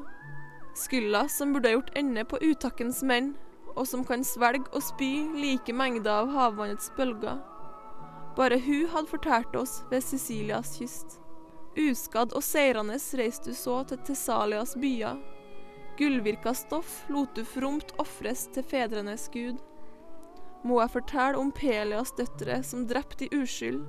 Skylla 0.78 1.28
som 1.30 1.54
burde 1.54 1.70
ha 1.70 1.76
gjort 1.76 1.96
ende 1.98 2.24
på 2.26 2.40
utakkens 2.42 3.02
menn, 3.04 3.34
og 3.76 3.88
som 3.88 4.04
kan 4.08 4.24
svelge 4.28 4.68
og 4.76 4.84
spy 4.84 5.12
like 5.36 5.74
mengder 5.74 6.24
av 6.24 6.32
havvannets 6.36 6.92
bølger. 6.98 7.40
Bare 8.36 8.60
hun 8.64 8.88
hadde 8.92 9.12
fortært 9.12 9.56
oss 9.60 9.82
ved 9.92 10.04
Sicilias 10.04 10.78
kyst. 10.80 11.18
Uskadd 11.80 12.34
og 12.36 12.44
seirende 12.44 12.98
reiste 13.20 13.52
du 13.52 13.56
så 13.56 13.82
til 13.88 14.00
Tessalias 14.08 14.76
byer. 14.80 15.20
Gullvirka 16.00 16.54
stoff 16.56 17.04
lot 17.12 17.36
du 17.36 17.44
fromt 17.48 17.92
ofres 18.00 18.48
til 18.56 18.64
fedrenes 18.64 19.28
gud. 19.32 19.60
Må 20.64 20.80
jeg 20.82 20.94
fortelle 20.94 21.40
om 21.40 21.52
Pelias 21.52 22.14
døtre 22.18 22.62
som 22.64 22.86
drepte 22.88 23.28
i 23.28 23.42
uskyld, 23.42 23.82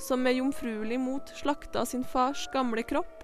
som 0.00 0.22
med 0.22 0.38
jomfruelig 0.38 0.98
mot 1.00 1.30
slakta 1.40 1.84
sin 1.86 2.04
fars 2.04 2.46
gamle 2.52 2.82
kropp? 2.86 3.15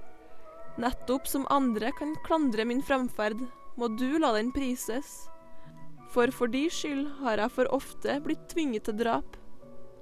Nettopp 0.80 1.28
som 1.28 1.46
andre 1.50 1.92
kan 1.92 2.14
klandre 2.24 2.64
min 2.64 2.82
fremferd, 2.82 3.42
må 3.76 3.88
du 3.88 4.18
la 4.18 4.32
den 4.36 4.52
prises. 4.52 5.28
For 6.12 6.32
for 6.32 6.48
din 6.52 6.70
skyld 6.72 7.06
har 7.20 7.40
jeg 7.40 7.52
for 7.52 7.68
ofte 7.72 8.18
blitt 8.24 8.48
tvinget 8.52 8.88
til 8.88 8.96
drap. 9.00 9.36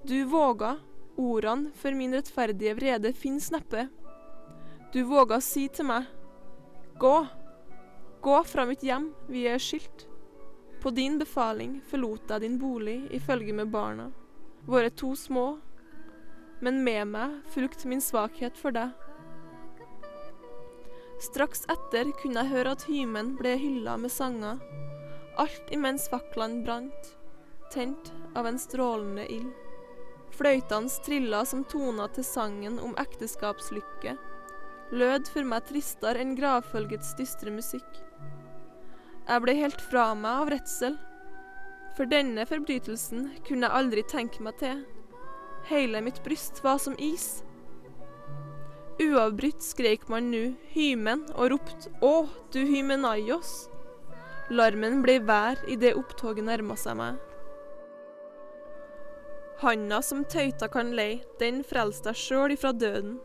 Du 0.06 0.24
våga, 0.30 0.76
ordene 1.18 1.72
for 1.74 1.94
min 1.94 2.14
rettferdige 2.14 2.76
vrede 2.78 3.12
fins 3.14 3.50
neppe. 3.50 3.88
Du 4.92 5.02
våga 5.06 5.40
si 5.42 5.68
til 5.68 5.86
meg, 5.86 6.06
gå, 6.98 7.16
gå 8.22 8.38
fra 8.46 8.64
mitt 8.66 8.82
hjem, 8.82 9.10
vi 9.30 9.46
er 9.50 9.62
skilt. 9.62 10.06
På 10.82 10.90
din 10.90 11.18
befaling 11.20 11.78
forlot 11.90 12.30
jeg 12.30 12.42
din 12.46 12.58
bolig 12.58 13.04
i 13.12 13.20
følge 13.22 13.54
med 13.54 13.70
barna, 13.70 14.08
våre 14.66 14.90
to 14.90 15.12
små, 15.18 15.60
men 16.60 16.82
med 16.84 17.06
meg 17.12 17.38
fulgte 17.54 17.88
min 17.88 18.02
svakhet 18.02 18.58
for 18.58 18.74
deg. 18.74 19.09
Straks 21.20 21.66
etter 21.68 22.08
kunne 22.16 22.40
jeg 22.40 22.52
høre 22.54 22.72
at 22.72 22.86
hymen 22.88 23.34
ble 23.36 23.52
hylla 23.60 23.98
med 24.00 24.12
sanger, 24.12 24.60
alt 25.40 25.72
imens 25.74 26.06
faklene 26.08 26.62
brant, 26.64 27.10
tent 27.72 28.12
av 28.34 28.48
en 28.48 28.58
strålende 28.58 29.26
ild. 29.28 29.50
Fløytene 30.32 30.88
trilla 31.04 31.42
som 31.44 31.66
toner 31.68 32.08
til 32.16 32.24
sangen 32.24 32.78
om 32.80 32.96
ekteskapslykke, 33.02 34.14
lød 34.96 35.28
for 35.28 35.46
meg 35.46 35.68
tristere 35.68 36.22
enn 36.24 36.32
gravfølgets 36.38 37.12
dystre 37.18 37.52
musikk. 37.52 38.00
Jeg 39.28 39.44
ble 39.44 39.58
helt 39.60 39.84
fra 39.90 40.08
meg 40.16 40.46
av 40.46 40.54
redsel, 40.56 40.96
for 41.98 42.08
denne 42.08 42.46
forbrytelsen 42.48 43.28
kunne 43.44 43.68
jeg 43.68 43.76
aldri 43.76 44.06
tenke 44.08 44.42
meg 44.42 44.56
til. 44.62 44.80
Hele 45.68 46.00
mitt 46.00 46.22
bryst 46.24 46.62
var 46.64 46.80
som 46.80 46.96
is. 46.96 47.42
Uavbrutt 49.00 49.62
skrek 49.64 50.02
man 50.12 50.26
nå 50.28 50.42
hymen 50.74 51.22
og 51.32 51.54
ropte 51.54 51.88
Å, 52.04 52.28
du 52.52 52.60
hymenaios! 52.68 53.70
Larmen 54.52 54.98
ble 55.00 55.14
vær 55.24 55.62
idet 55.72 55.94
opptoget 55.96 56.44
nærma 56.44 56.76
seg 56.76 56.98
meg. 56.98 57.16
Handa 59.62 60.02
som 60.04 60.26
tøyta 60.28 60.68
kan 60.72 60.92
lei, 60.96 61.22
den 61.40 61.62
frelste 61.64 62.10
deg 62.10 62.20
sjøl 62.20 62.52
ifra 62.52 62.74
døden. 62.76 63.16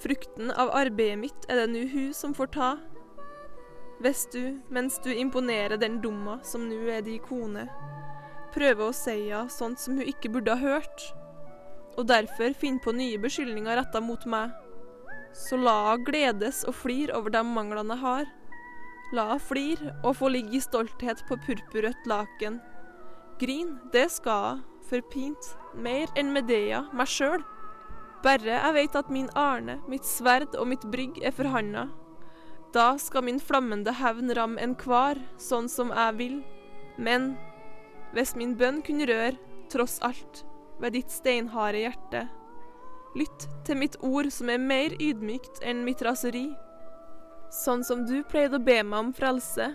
Frukten 0.00 0.52
av 0.52 0.72
arbeidet 0.76 1.20
mitt 1.26 1.48
er 1.50 1.60
det 1.60 1.68
nu 1.74 1.82
hun 1.92 2.10
som 2.16 2.32
får 2.36 2.52
ta. 2.56 2.72
Hvis 4.00 4.26
du, 4.32 4.58
mens 4.72 4.96
du 5.04 5.10
imponerer 5.12 5.76
den 5.80 6.00
dumma 6.00 6.38
som 6.44 6.68
nu 6.70 6.88
er 6.92 7.04
di 7.04 7.18
kone, 7.20 7.66
prøver 8.56 8.88
å 8.88 8.96
seia 8.96 9.44
sånt 9.52 9.80
som 9.80 10.00
hun 10.00 10.08
ikke 10.08 10.32
burde 10.32 10.56
ha 10.56 10.76
hørt, 10.76 11.10
og 11.96 12.08
derfor 12.08 12.56
finner 12.56 12.84
på 12.84 12.96
nye 12.96 13.20
beskyldninger 13.20 13.76
retta 13.80 14.00
mot 14.04 14.24
meg, 14.28 14.52
så 15.36 15.58
la 15.60 15.76
hun 15.90 16.06
gledes 16.06 16.62
og 16.68 16.74
flir 16.80 17.12
over 17.14 17.34
de 17.34 17.42
manglene 17.44 17.96
har. 18.00 18.24
La 19.14 19.28
hun 19.34 19.42
flir 19.42 19.82
og 20.02 20.16
få 20.20 20.30
ligge 20.32 20.56
i 20.56 20.64
stolthet 20.64 21.20
på 21.28 21.38
purpurrødt 21.44 22.08
laken. 22.08 22.58
Grin, 23.40 23.76
det 23.92 24.08
skal 24.16 24.56
hun, 24.56 24.64
forpint, 24.86 25.48
mer 25.74 26.06
enn 26.14 26.30
Medea, 26.30 26.84
meg 26.94 27.10
sjøl. 27.10 27.42
Bare 28.22 28.54
jeg 28.54 28.74
veit 28.76 28.96
at 28.98 29.08
min 29.10 29.26
Arne, 29.34 29.80
mitt 29.90 30.06
sverd 30.06 30.54
og 30.54 30.68
mitt 30.70 30.84
brygg 30.92 31.18
er 31.26 31.34
for. 31.34 31.50
Da 32.72 32.86
skal 33.02 33.26
min 33.26 33.40
flammende 33.42 33.92
hevn 33.98 34.30
ramme 34.34 34.62
enhver, 34.62 35.18
sånn 35.42 35.68
som 35.68 35.90
jeg 35.90 36.16
vil. 36.20 36.36
Men 36.98 37.34
hvis 38.14 38.36
min 38.38 38.54
bønn 38.56 38.82
kunne 38.86 39.08
røre, 39.10 39.36
tross 39.72 39.98
alt, 40.06 40.44
ved 40.78 40.94
ditt 40.94 41.10
steinharde 41.10 41.82
hjerte, 41.82 42.26
lytt 43.16 43.48
til 43.66 43.80
mitt 43.80 43.96
ord 44.04 44.30
som 44.34 44.50
er 44.52 44.62
mer 44.62 44.94
ydmykt 45.00 45.62
enn 45.66 45.84
mitt 45.86 46.04
raseri. 46.04 46.48
Sånn 47.52 47.84
som 47.86 48.04
du 48.06 48.20
pleide 48.28 48.58
å 48.58 48.62
be 48.62 48.80
meg 48.84 49.08
om 49.08 49.12
frelse, 49.16 49.70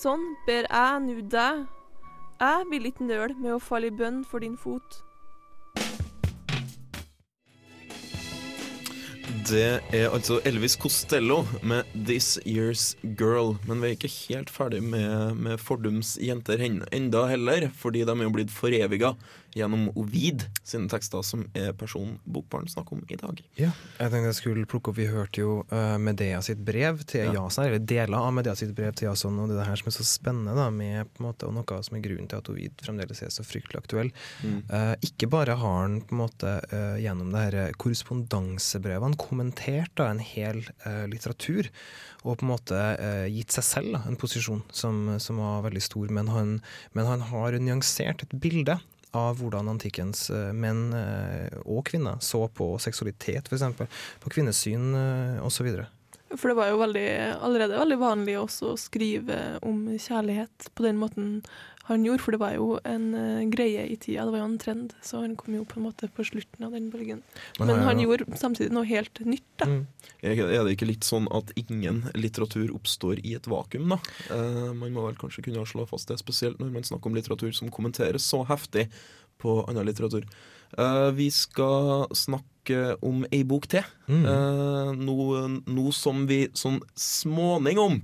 sånn 0.00 0.22
ber 0.46 0.68
jeg 0.70 1.02
nu 1.06 1.18
deg. 1.22 1.66
Jeg 2.40 2.68
vil 2.70 2.88
ikke 2.90 3.08
nøle 3.08 3.34
med 3.40 3.56
å 3.56 3.62
falle 3.62 3.90
i 3.90 3.96
bønn 3.96 4.22
for 4.28 4.44
din 4.44 4.56
fot. 4.60 5.02
Det 9.46 9.78
er 9.94 10.08
altså 10.10 10.40
Elvis 10.48 10.74
Costello 10.74 11.44
med 11.62 11.86
'This 11.94 12.38
Year's 12.46 12.96
Girl'. 13.02 13.54
Men 13.66 13.80
vi 13.80 13.86
er 13.86 13.94
ikke 13.94 14.10
helt 14.28 14.50
ferdig 14.50 14.82
med, 14.82 15.36
med 15.36 15.60
fordums 15.62 16.16
jenter 16.18 16.58
enda 16.58 17.26
heller, 17.30 17.68
fordi 17.70 18.02
de 18.02 18.10
er 18.10 18.26
jo 18.26 18.32
blitt 18.34 18.50
foreviga 18.50 19.14
gjennom 19.56 19.88
Ovid 19.96 20.44
sine 20.66 20.88
tekster, 20.90 21.22
som 21.24 21.44
er 21.56 21.72
personen 21.78 22.18
Bokbarn 22.28 22.68
snakker 22.68 22.98
om 22.98 23.04
i 23.08 23.16
dag. 23.16 23.40
Ja, 23.56 23.70
jeg 23.96 24.12
tenkte 24.12 24.28
jeg 24.28 24.38
skulle 24.38 24.68
plukke 24.68 24.92
opp 24.92 24.98
Vi 24.98 25.08
hørte 25.08 25.42
jo 25.42 25.52
uh, 25.70 25.96
Medea 26.02 26.42
sitt 26.44 26.60
brev 26.64 27.00
til 27.08 27.30
Ja. 27.30 27.32
Jason, 27.38 27.64
eller 27.66 27.80
deler 27.80 28.18
av 28.18 28.34
Medea 28.36 28.56
sitt 28.58 28.74
brev 28.76 28.92
til 28.96 29.08
Jason, 29.08 29.38
og 29.40 29.48
det 29.48 29.56
er 29.56 29.62
det 29.62 29.68
her 29.70 29.80
som 29.80 29.90
er 29.90 29.96
så 29.96 30.06
spennende, 30.08 30.56
da, 30.58 30.68
med 30.70 31.20
måte, 31.22 31.48
og 31.48 31.56
noe 31.56 31.80
som 31.86 31.96
er 31.96 32.04
grunnen 32.04 32.28
til 32.30 32.42
at 32.42 32.50
Ovid 32.52 32.84
fremdeles 32.84 33.22
er 33.24 33.32
så 33.32 33.44
fryktelig 33.46 33.80
aktuell. 33.80 34.10
Mm. 34.44 34.58
Uh, 34.72 34.94
ikke 35.08 35.30
bare 35.32 35.56
har 35.56 35.78
han 35.82 36.00
på 36.04 36.16
en 36.16 36.22
måte 36.22 36.56
uh, 36.72 36.96
gjennom 37.00 37.32
det 37.32 37.44
her 37.46 37.78
korrespondansebrevene 37.80 39.20
kommentert 39.20 39.94
da, 39.96 40.10
en 40.10 40.20
hel 40.22 40.62
litteratur, 41.10 41.68
og 42.26 42.40
på 42.40 42.44
en 42.46 42.50
måte 42.50 42.78
gitt 43.30 43.54
seg 43.54 43.64
selv 43.64 43.94
da, 43.94 44.00
en 44.08 44.18
posisjon 44.18 44.62
som, 44.74 45.16
som 45.22 45.38
var 45.40 45.64
veldig 45.66 45.82
stor, 45.84 46.10
men 46.12 46.30
han, 46.32 46.52
men 46.96 47.08
han 47.08 47.24
har 47.30 47.56
nyansert 47.62 48.24
et 48.26 48.34
bilde 48.42 48.78
av 49.16 49.38
hvordan 49.40 49.68
antikkens 49.70 50.30
eh, 50.30 50.52
menn 50.56 50.90
eh, 50.96 51.52
og 51.64 51.84
kvinner 51.90 52.18
så 52.24 52.46
på 52.48 52.74
seksualitet, 52.82 53.50
f.eks. 53.50 53.86
På 54.22 54.32
kvinnesyn 54.32 54.90
eh, 54.98 55.46
osv. 55.46 55.70
For 56.34 56.50
det 56.50 56.56
var 56.58 56.72
jo 56.72 56.80
veldig, 56.82 57.08
allerede 57.46 57.78
veldig 57.78 58.00
vanlig 58.00 58.34
også 58.40 58.72
å 58.72 58.80
skrive 58.80 59.38
om 59.66 59.84
kjærlighet 59.94 60.70
på 60.74 60.86
den 60.86 60.98
måten 60.98 61.28
han 61.88 62.04
gjorde, 62.04 62.20
for 62.24 62.34
det 62.34 62.40
var 62.40 62.54
jo 62.56 62.78
en 62.84 63.04
uh, 63.14 63.44
greie 63.50 63.84
i 63.90 63.96
tida, 63.96 64.24
det 64.26 64.32
var 64.34 64.40
jo 64.42 64.48
en 64.50 64.58
trend, 64.58 64.94
så 65.06 65.20
han 65.22 65.36
kom 65.38 65.54
jo 65.54 65.64
på 65.64 65.78
en 65.78 65.84
måte 65.86 66.08
på 66.10 66.24
slutten 66.26 66.64
av 66.66 66.72
den 66.74 66.88
bølgen. 66.90 67.22
Men 67.58 67.68
Men 67.68 67.82
han 67.86 68.00
jo- 68.02 68.08
gjorde 68.10 68.38
samtidig 68.40 68.72
noe 68.74 68.84
helt 68.90 69.20
nytt, 69.24 69.46
da. 69.58 69.66
Mm. 69.70 69.86
Er 70.22 70.64
det 70.64 70.74
ikke 70.76 70.88
litt 70.90 71.04
sånn 71.06 71.28
at 71.30 71.52
ingen 71.56 72.02
litteratur 72.14 72.72
oppstår 72.74 73.20
i 73.24 73.34
et 73.38 73.46
vakuum, 73.46 73.88
da? 73.94 73.98
Uh, 74.30 74.72
man 74.74 74.92
må 74.92 75.06
vel 75.06 75.14
kanskje 75.20 75.44
kunne 75.46 75.62
slå 75.66 75.86
fast 75.88 76.08
det, 76.08 76.18
spesielt 76.18 76.58
når 76.58 76.72
man 76.72 76.82
snakker 76.82 77.06
om 77.06 77.14
litteratur 77.14 77.52
som 77.54 77.70
kommenteres 77.70 78.26
så 78.26 78.42
heftig 78.46 78.88
på 79.38 79.60
annen 79.68 79.86
litteratur. 79.86 80.24
Uh, 80.76 81.10
vi 81.14 81.28
skal 81.30 82.08
snakke 82.12 82.96
om 83.06 83.24
ei 83.30 83.44
bok 83.46 83.68
til, 83.70 83.84
Mm. 84.08 84.24
eh, 84.26 84.92
noe, 84.98 85.44
nå 85.70 85.92
som 85.94 86.26
vi 86.26 86.48
sånn 86.48 86.80
småningom 86.98 88.00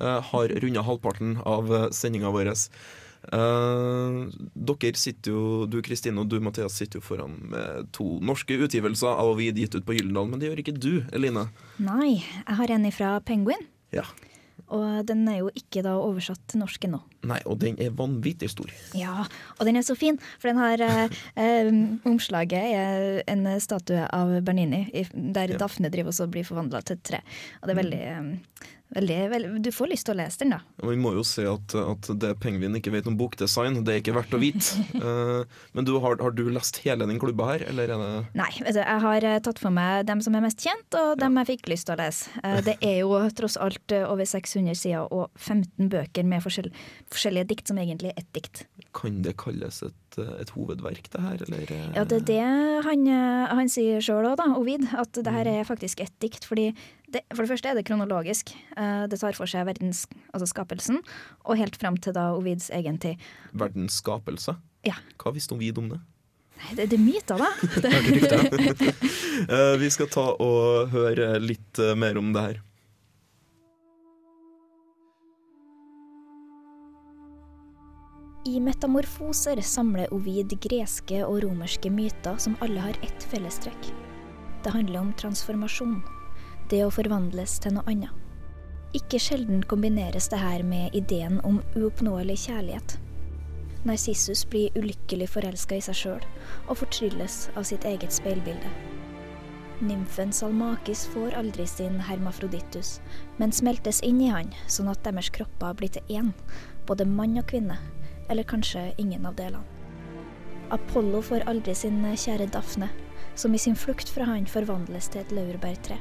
eh, 0.00 0.20
har 0.30 0.48
runda 0.62 0.82
halvparten 0.82 1.36
av 1.46 1.70
sendinga 1.92 2.30
vår. 2.34 2.50
Eh, 3.28 4.18
dere 4.56 4.96
sitter 4.96 5.34
jo, 5.34 5.42
du 5.68 5.78
Kristine 5.84 6.22
og 6.22 6.30
du 6.32 6.38
Mathias 6.40 6.78
sitter 6.80 7.00
jo 7.00 7.04
foran 7.04 7.36
med 7.52 7.90
to 7.96 8.16
norske 8.24 8.56
utgivelser 8.56 9.12
av 9.12 9.34
Ovid 9.34 9.60
gitt 9.60 9.76
ut 9.76 9.84
på 9.86 9.98
Gyldendal, 9.98 10.30
men 10.30 10.40
det 10.40 10.48
gjør 10.48 10.62
ikke 10.64 10.76
du, 10.78 10.92
Eline. 11.12 11.48
Nei, 11.82 12.22
jeg 12.22 12.58
har 12.62 12.74
en 12.74 12.90
fra 12.94 13.12
Penguin. 13.20 13.68
Ja. 13.92 14.06
Og 14.70 15.04
den 15.06 15.26
er 15.28 15.42
jo 15.42 15.52
ikke 15.52 15.84
da 15.84 15.98
oversatt 16.00 16.42
til 16.48 16.62
norsk 16.62 16.88
ennå. 16.88 17.02
Nei, 17.26 17.40
og 17.44 17.58
den 17.60 17.76
er 17.82 17.92
vanvittig 17.92 18.48
stor. 18.52 18.70
Ja, 18.96 19.26
og 19.58 19.68
den 19.68 19.76
er 19.76 19.84
så 19.84 19.96
fin, 19.98 20.16
for 20.40 20.48
den 20.48 20.60
har 20.60 20.80
eh, 20.86 21.20
eh, 21.36 21.72
Omslaget 22.08 22.72
er 22.72 23.22
en 23.28 23.44
statue 23.60 24.06
av 24.08 24.38
Bernini, 24.46 24.86
der 25.12 25.50
der 25.50 25.58
Daphne 25.60 25.90
driver 25.92 26.14
og 26.14 26.34
blir 26.34 26.46
forvandla 26.46 26.82
til 26.84 26.98
et 26.98 27.06
tre. 27.06 27.24
Og 27.60 27.68
det 27.68 27.74
er 27.74 27.80
veldig, 27.80 28.02
mm. 28.20 28.30
veldig, 28.96 29.18
veldig 29.32 29.62
Du 29.64 29.70
får 29.74 29.90
lyst 29.92 30.06
til 30.08 30.14
å 30.14 30.18
lese 30.20 30.42
den, 30.42 30.54
da. 30.54 30.60
Og 30.82 30.92
vi 30.92 30.98
må 31.00 31.12
jo 31.16 31.24
si 31.26 31.44
at, 31.48 31.74
at 31.74 32.10
det 32.22 32.34
Pengvin 32.42 32.76
ikke 32.78 32.92
vet 32.94 33.08
om 33.10 33.16
bokdesign, 33.18 33.80
det 33.86 33.94
er 33.94 34.02
ikke 34.02 34.16
verdt 34.16 34.36
å 34.36 34.42
vite. 34.42 34.60
Eh, 35.00 35.44
men 35.72 35.86
du, 35.86 35.94
har, 36.02 36.18
har 36.20 36.34
du 36.36 36.42
lest 36.52 36.82
hele 36.84 37.06
den 37.08 37.18
klubba 37.22 37.46
her, 37.48 37.62
eller 37.70 37.88
er 37.88 38.00
det 38.02 38.08
Nei, 38.36 38.50
altså, 38.60 38.82
jeg 38.82 39.02
har 39.04 39.26
eh, 39.26 39.38
tatt 39.46 39.60
for 39.62 39.72
meg 39.72 40.04
dem 40.10 40.20
som 40.24 40.34
er 40.36 40.44
mest 40.44 40.60
kjent, 40.60 40.98
og 40.98 41.14
dem 41.20 41.38
jeg 41.40 41.48
fikk 41.54 41.70
lyst 41.72 41.88
til 41.88 41.96
å 41.96 42.00
lese. 42.02 42.32
Eh, 42.44 42.58
Det 42.66 42.76
er 42.84 42.98
jo 43.00 43.16
tross 43.38 43.56
alt 43.60 43.94
eh, 43.96 44.04
over 44.04 44.28
600 44.28 44.76
sider 44.76 45.08
og 45.08 45.30
15 45.40 45.88
bøker 45.92 46.28
med 46.28 46.44
forskjell, 46.44 46.68
forskjellige 47.10 47.48
dikt 47.50 47.68
som 47.70 47.78
egentlig 47.82 48.12
er 48.12 48.20
ett 48.22 48.28
dikt. 48.36 48.62
Kan 48.94 49.20
det 49.22 49.36
kalles 49.38 49.82
et, 49.86 50.18
et 50.40 50.50
hovedverk, 50.54 51.08
det 51.12 51.20
her, 51.22 51.42
eller? 51.46 51.62
eh? 51.76 51.88
Ja, 51.96 52.04
det 52.04 52.20
er 52.20 52.26
det 52.30 52.84
han, 52.86 53.04
eh, 53.10 53.54
han 53.60 53.68
sier 53.70 54.00
sjøl 54.04 54.28
òg, 54.32 54.36
da, 54.40 54.46
Ovid, 54.58 54.86
at 54.98 55.12
det 55.18 55.32
her 55.34 55.46
er 55.50 55.64
faktisk 55.68 56.00
ett 56.04 56.14
dikt. 56.22 56.44
fordi 56.48 56.68
det, 57.10 57.22
For 57.34 57.42
det 57.42 57.50
første 57.50 57.68
er 57.72 57.74
det 57.78 57.86
kronologisk. 57.88 58.52
Eh, 58.76 59.06
Det 59.10 59.18
tar 59.20 59.34
for 59.38 59.46
seg 59.50 59.66
verdens, 59.66 60.06
altså 60.34 60.46
skapelsen, 60.50 61.00
og 61.44 61.58
helt 61.58 61.76
fram 61.76 61.96
til 61.98 62.12
da 62.14 62.30
Ovids 62.34 62.70
egen 62.70 62.98
tid. 62.98 63.18
Verdens 63.52 63.98
skapelse? 64.02 64.56
Ja. 64.86 64.94
Hva 65.18 65.32
visste 65.34 65.54
Ovid 65.54 65.78
om 65.78 65.88
det? 65.90 66.00
Nei, 66.60 66.74
Det, 66.76 66.90
det 66.90 66.98
er 66.98 67.04
myter, 67.04 67.38
da. 67.40 67.50
Det, 67.82 68.94
Eh, 69.50 69.76
vi 69.80 69.88
skal 69.90 70.06
ta 70.12 70.26
og 70.36 70.90
høre 70.92 71.38
litt 71.40 71.78
eh, 71.80 71.94
mer 71.96 72.18
om 72.20 72.32
det 72.34 72.42
her. 72.44 72.58
I 78.50 78.60
Metamorfoser 78.60 79.60
samler 79.62 80.10
Ovid 80.14 80.56
greske 80.64 81.20
og 81.22 81.36
romerske 81.44 81.90
myter 81.94 82.38
som 82.42 82.56
alle 82.64 82.82
har 82.82 82.96
ett 83.06 83.26
fellestrekk. 83.30 83.90
Det 84.64 84.72
handler 84.74 85.04
om 85.04 85.12
transformasjon. 85.20 86.00
Det 86.72 86.80
å 86.82 86.88
forvandles 86.90 87.60
til 87.62 87.76
noe 87.76 87.86
annet. 87.92 88.10
Ikke 88.98 89.20
sjelden 89.22 89.62
kombineres 89.70 90.26
det 90.32 90.40
her 90.42 90.64
med 90.66 90.96
ideen 90.98 91.38
om 91.46 91.60
uoppnåelig 91.76 92.40
kjærlighet. 92.48 92.96
Narsissus 93.86 94.42
blir 94.50 94.74
ulykkelig 94.74 95.30
forelska 95.36 95.78
i 95.78 95.86
seg 95.86 96.00
sjøl 96.00 96.26
og 96.66 96.80
fortrylles 96.82 97.44
av 97.54 97.68
sitt 97.70 97.86
eget 97.86 98.18
speilbilde. 98.18 98.74
Nymfen 99.78 100.34
Salmakis 100.34 101.06
får 101.14 101.38
aldri 101.38 101.68
sin 101.70 102.02
hermafrodittus, 102.02 102.98
men 103.38 103.54
smeltes 103.54 104.02
inn 104.02 104.18
i 104.26 104.34
han, 104.34 104.50
sånn 104.66 104.90
at 104.90 105.06
deres 105.06 105.30
kropper 105.38 105.78
blir 105.78 105.94
til 105.94 106.18
én, 106.18 106.34
både 106.90 107.06
mann 107.06 107.38
og 107.38 107.46
kvinne, 107.54 107.78
eller 108.30 108.42
kanskje 108.42 108.92
ingen 108.98 109.26
av 109.26 109.34
delene. 109.34 109.64
Apollo 110.70 111.22
får 111.22 111.48
aldri 111.50 111.74
sin 111.74 112.02
kjære 112.04 112.46
Daphne, 112.54 112.88
som 113.34 113.54
i 113.54 113.58
sin 113.58 113.76
flukt 113.76 114.08
fra 114.08 114.24
han 114.24 114.46
forvandles 114.46 115.08
til 115.10 115.20
et 115.20 115.32
laurbærtre. 115.32 115.98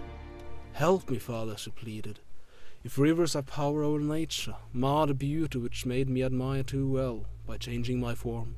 Help 0.73 1.09
me, 1.09 1.19
Father, 1.19 1.57
she 1.57 1.71
pleaded. 1.71 2.19
If 2.83 2.97
rivers 2.97 3.33
have 3.33 3.47
power 3.47 3.83
over 3.83 3.99
nature, 3.99 4.55
mar 4.71 5.07
the 5.07 5.13
beauty 5.13 5.57
which 5.57 5.85
made 5.85 6.07
me 6.07 6.23
admire 6.23 6.63
too 6.63 6.87
well 6.87 7.25
by 7.47 7.57
changing 7.57 7.99
my 7.99 8.15
form. 8.15 8.55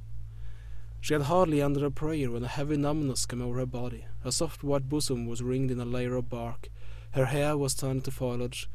She 1.00 1.16
had 1.16 1.24
hardly 1.24 1.62
ended 1.62 1.82
her 1.82 1.90
prayer 1.90 2.30
when 2.30 2.44
a 2.44 2.48
heavy 2.48 2.78
numbness 2.78 3.26
came 3.26 3.42
over 3.42 3.58
her 3.60 3.66
body. 3.66 4.06
Her 4.24 4.32
soft 4.32 4.64
white 4.64 4.88
bosom 4.88 5.26
was 5.26 5.42
ringed 5.42 5.72
in 5.72 5.80
a 5.80 5.86
layer 5.86 6.16
of 6.16 6.30
bark. 6.30 6.70
Her 7.12 7.26
hair 7.26 7.58
was 7.58 7.74
turned 7.74 8.02
into 8.02 8.12
foliage, 8.12 8.70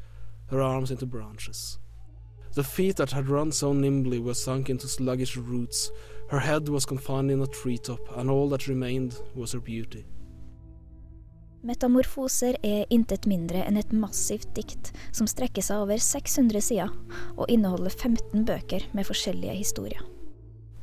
her 0.47 0.61
arms 0.61 0.91
into 0.91 1.05
branches. 1.05 1.79
The 2.57 2.63
feet 2.63 2.95
that 2.95 3.11
had 3.11 3.29
run 3.29 3.51
so 3.51 3.71
nimbly 3.71 4.17
were 4.17 4.33
sunk 4.33 4.71
into 4.71 4.87
sluggish 4.87 5.37
roots. 5.37 5.91
Her 6.31 6.39
head 6.39 6.67
was 6.69 6.87
confined 6.87 7.29
in 7.29 7.43
a 7.43 7.45
treetop, 7.45 7.99
and 8.17 8.31
all 8.31 8.49
that 8.49 8.67
remained 8.67 9.21
was 9.35 9.51
her 9.51 9.59
beauty. 9.59 10.07
Metamorfoser 11.61 12.57
er 12.65 12.89
intet 12.89 13.27
mindre 13.29 13.61
enn 13.61 13.77
et 13.77 13.93
massivt 13.93 14.49
dikt 14.57 14.89
som 15.11 15.29
strekker 15.29 15.61
seg 15.61 15.83
over 15.83 16.01
600 16.01 16.65
sider 16.65 16.97
og 17.35 17.45
inneholder 17.45 17.93
15 17.93 18.49
bøker 18.49 18.89
med 18.97 19.05
forskjellige 19.05 19.53
historier. 19.61 20.01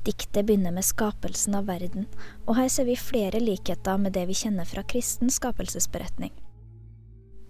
Diktet 0.07 0.47
begynner 0.47 0.79
med 0.79 0.87
skapelsen 0.87 1.59
av 1.59 1.67
verden, 1.67 2.07
og 2.47 2.55
her 2.61 2.71
ser 2.71 2.87
vi 2.87 2.95
flere 2.95 3.43
likheter 3.43 3.99
med 3.99 4.15
det 4.15 4.29
vi 4.31 4.39
kjenner 4.45 4.71
fra 4.71 4.87
kristen 4.87 5.27
skapelsesberetning. 5.27 6.31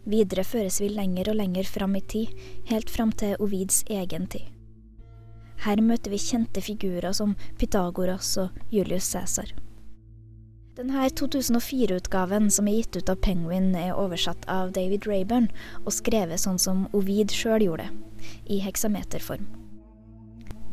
Videre 0.05 0.45
føres 0.45 0.81
vi 0.83 0.91
lenger 0.93 1.31
og 1.33 1.39
lenger 1.41 1.69
fram 1.69 1.95
i 1.97 2.03
tid, 2.05 2.33
helt 2.69 2.91
fram 2.93 3.13
til 3.13 3.37
Ovids 3.41 3.83
egen 3.89 4.27
tid. 4.29 4.51
Her 5.65 5.81
møter 5.81 6.13
vi 6.13 6.21
kjente 6.21 6.61
figurer 6.61 7.15
som 7.17 7.37
Pythagoras 7.59 8.35
og 8.43 8.59
Julius 8.75 9.09
Cæsar. 9.15 9.55
Denne 10.75 11.07
2004-utgaven 11.07 12.51
som 12.51 12.67
er 12.69 12.81
gitt 12.81 12.97
ut 12.99 13.11
av 13.13 13.21
Penguin, 13.23 13.71
er 13.79 13.95
oversatt 13.95 14.43
av 14.51 14.73
David 14.75 15.07
Rayburn 15.07 15.47
og 15.85 15.95
skrevet 15.95 16.43
sånn 16.43 16.59
som 16.59 16.89
Ovid 16.93 17.31
sjøl 17.33 17.63
gjorde 17.63 17.87
i 18.51 18.59
heksameterform. 18.65 19.47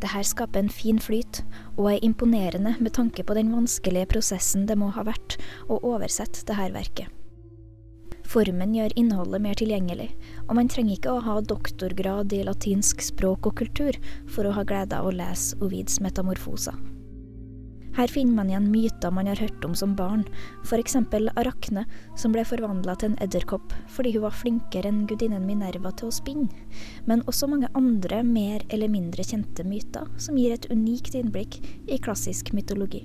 Dette 0.01 0.23
skaper 0.25 0.63
en 0.63 0.73
fin 0.73 0.97
flyt, 0.97 1.43
og 1.77 1.91
er 1.91 2.03
imponerende 2.03 2.73
med 2.81 2.95
tanke 2.97 3.23
på 3.23 3.37
den 3.37 3.53
vanskelige 3.53 4.09
prosessen 4.15 4.65
det 4.65 4.79
må 4.81 4.89
ha 4.95 5.05
vært 5.05 5.37
å 5.69 5.77
oversette 5.85 6.47
dette 6.49 6.71
verket. 6.73 7.20
Formen 8.31 8.71
gjør 8.71 8.93
innholdet 8.95 9.43
mer 9.43 9.57
tilgjengelig, 9.59 10.07
og 10.45 10.55
man 10.55 10.69
trenger 10.71 10.95
ikke 10.95 11.11
å 11.11 11.23
ha 11.25 11.33
doktorgrad 11.43 12.31
i 12.31 12.45
latinsk 12.47 13.03
språk 13.03 13.49
og 13.49 13.57
kultur 13.59 13.97
for 14.31 14.47
å 14.47 14.53
ha 14.55 14.63
glede 14.67 14.95
av 14.95 15.09
å 15.09 15.11
lese 15.15 15.57
Ovids 15.59 15.99
metamorfoser. 15.99 16.77
Her 17.97 18.07
finner 18.07 18.37
man 18.37 18.47
igjen 18.47 18.69
myter 18.71 19.11
man 19.11 19.27
har 19.27 19.41
hørt 19.41 19.65
om 19.67 19.73
som 19.75 19.97
barn, 19.99 20.23
f.eks. 20.63 20.95
Arakne, 21.35 21.83
som 22.15 22.31
ble 22.31 22.45
forvandla 22.47 22.95
til 22.95 23.11
en 23.11 23.17
edderkopp 23.25 23.75
fordi 23.91 24.13
hun 24.15 24.23
var 24.23 24.37
flinkere 24.37 24.87
enn 24.87 25.03
gudinnen 25.09 25.43
Minerva 25.43 25.91
til 25.91 26.07
å 26.07 26.15
spinne, 26.15 26.47
men 27.03 27.25
også 27.27 27.51
mange 27.51 27.67
andre 27.75 28.21
mer 28.23 28.63
eller 28.69 28.91
mindre 28.93 29.27
kjente 29.27 29.67
myter 29.67 30.07
som 30.15 30.39
gir 30.39 30.55
et 30.55 30.69
unikt 30.71 31.19
innblikk 31.19 31.59
i 31.91 31.99
klassisk 31.99 32.53
mytologi. 32.55 33.03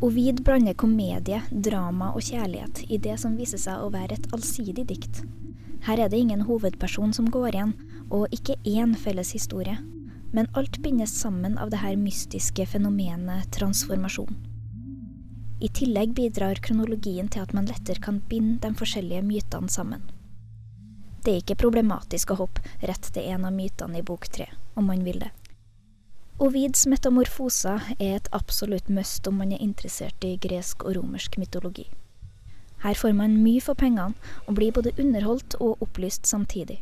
Ovid 0.00 0.44
blander 0.44 0.76
komedie, 0.78 1.40
drama 1.50 2.12
og 2.14 2.22
kjærlighet 2.22 2.84
i 2.86 3.00
det 3.02 3.16
som 3.18 3.32
viser 3.34 3.58
seg 3.58 3.80
å 3.82 3.88
være 3.90 4.14
et 4.14 4.28
allsidig 4.36 4.84
dikt. 4.86 5.24
Her 5.88 6.04
er 6.04 6.12
det 6.12 6.20
ingen 6.22 6.44
hovedperson 6.46 7.10
som 7.16 7.26
går 7.34 7.48
igjen, 7.50 7.72
og 8.14 8.30
ikke 8.30 8.54
én 8.62 8.94
felles 8.94 9.32
historie. 9.34 9.74
Men 10.30 10.46
alt 10.54 10.78
bindes 10.84 11.16
sammen 11.18 11.56
av 11.58 11.72
det 11.72 11.80
her 11.82 11.98
mystiske 11.98 12.68
fenomenet 12.70 13.50
transformasjon. 13.58 14.38
I 15.58 15.72
tillegg 15.74 16.14
bidrar 16.14 16.62
kronologien 16.62 17.26
til 17.26 17.42
at 17.42 17.56
man 17.56 17.66
lettere 17.66 17.98
kan 17.98 18.22
binde 18.30 18.60
de 18.62 18.78
forskjellige 18.78 19.26
mytene 19.26 19.72
sammen. 19.72 20.06
Det 21.24 21.32
er 21.32 21.42
ikke 21.42 21.58
problematisk 21.64 22.30
å 22.30 22.38
hoppe 22.44 22.62
rett 22.86 23.10
til 23.10 23.26
en 23.34 23.50
av 23.50 23.56
mytene 23.56 23.98
i 23.98 24.06
bok 24.06 24.30
tre, 24.30 24.46
om 24.78 24.86
man 24.86 25.02
vil 25.02 25.18
det. 25.26 25.34
Ovids 26.38 26.84
metamorfoser 26.86 27.82
er 27.98 28.12
et 28.14 28.28
absolutt 28.30 28.86
must 28.94 29.26
om 29.26 29.40
man 29.40 29.50
er 29.50 29.58
interessert 29.58 30.22
i 30.22 30.36
gresk 30.38 30.84
og 30.86 30.94
romersk 30.94 31.34
mytologi. 31.34 31.88
Her 32.84 32.94
får 32.94 33.16
man 33.18 33.40
mye 33.42 33.58
for 33.58 33.74
pengene, 33.74 34.14
og 34.46 34.54
blir 34.54 34.70
både 34.70 34.92
underholdt 35.02 35.56
og 35.58 35.82
opplyst 35.82 36.30
samtidig. 36.30 36.78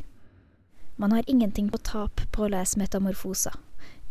Man 1.00 1.12
har 1.16 1.24
ingenting 1.26 1.70
på 1.72 1.80
tap 1.80 2.20
på 2.36 2.44
å 2.44 2.50
lese 2.52 2.76
Metamorfosa, 2.76 3.54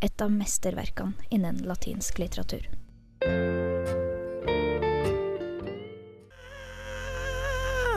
et 0.02 0.18
av 0.22 0.34
mesterverkene 0.34 1.14
innen 1.30 1.62
latinsk 1.62 2.18
litteratur. 2.24 2.66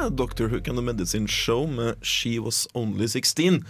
Dr. 0.09 0.49
Hook 0.49 0.69
and 0.69 0.77
the 0.77 0.83
Medicine 0.83 1.27
Show 1.27 1.67
med 1.67 1.97
She 2.05 2.39
Was 2.39 2.69
Only 2.75 3.09
16. 3.09 3.65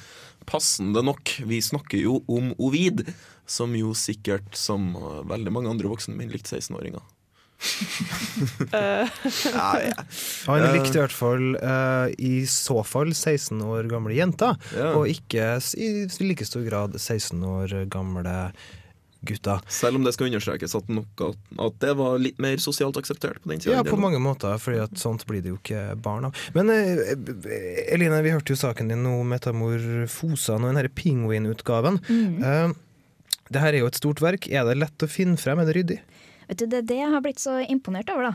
Passende 0.49 1.03
nok, 1.05 1.35
vi 1.45 1.61
snakker 1.63 2.01
jo 2.01 2.23
om 2.33 2.55
Ovid, 2.59 3.05
som 3.49 3.75
jo 3.77 3.93
sikkert, 3.97 4.49
som 4.57 4.95
veldig 5.29 5.53
mange 5.53 5.71
andre 5.73 5.91
voksne 5.93 6.17
menn, 6.17 6.33
likte 6.33 6.57
16-åringer. 6.57 7.05
ja, 8.73 9.81
ja. 9.83 10.05
Han 10.47 10.65
likte 10.77 10.99
i 10.99 11.03
hvert 11.03 11.15
fall 11.15 11.57
uh, 11.59 12.07
i 12.23 12.45
så 12.49 12.81
fall 12.87 13.11
16 13.15 13.59
år 13.67 13.89
gamle 13.91 14.15
jenter, 14.17 14.55
Ja. 14.77 14.93
og 14.95 15.09
ikke 15.11 15.57
i 15.81 15.89
like 16.23 16.47
stor 16.47 16.63
grad 16.69 16.95
16 17.01 17.43
år 17.45 17.75
gamle 17.91 18.37
gutter. 19.29 19.61
Selv 19.71 19.99
om 20.01 20.05
det 20.07 20.14
skal 20.17 20.31
understrekes 20.31 20.75
at, 20.79 20.88
noe, 20.93 21.31
at 21.69 21.79
det 21.85 21.95
var 21.99 22.19
litt 22.23 22.41
mer 22.43 22.57
sosialt 22.62 22.99
akseptert 23.01 23.41
på 23.45 23.53
den 23.53 23.62
tida. 23.62 23.77
Ja, 23.79 23.85
på 23.87 23.99
mange 24.01 24.21
måter, 24.23 24.57
fordi 24.62 24.81
at 24.85 24.99
sånt 25.01 25.27
blir 25.29 25.45
det 25.45 25.53
jo 25.53 25.59
ikke 25.61 25.85
barn 26.05 26.29
av. 26.31 26.43
Men 26.57 26.73
eh, 26.75 27.14
Eline, 27.95 28.21
vi 28.27 28.35
hørte 28.35 28.55
jo 28.55 28.61
saken 28.61 28.91
din 28.93 29.05
nå, 29.07 29.14
metamorfosene 29.29 30.64
og 30.64 30.73
den 30.73 30.81
her 30.83 30.91
Penguin-utgaven. 30.99 32.01
Eh, 32.09 32.77
det 33.49 33.62
her 33.62 33.73
er 33.75 33.83
jo 33.85 33.88
et 33.91 33.97
stort 34.01 34.21
verk. 34.25 34.49
Er 34.53 34.67
det 34.69 34.79
lett 34.81 35.05
å 35.05 35.09
finne 35.11 35.38
frem? 35.41 35.61
Er 35.62 35.69
det 35.71 35.77
ryddig? 35.79 36.01
Vet 36.49 36.62
du, 36.62 36.67
Det 36.67 36.79
er 36.83 36.88
det 36.88 36.99
jeg 37.03 37.12
har 37.12 37.21
blitt 37.25 37.41
så 37.43 37.59
imponert 37.69 38.09
over. 38.12 38.31
da. 38.31 38.35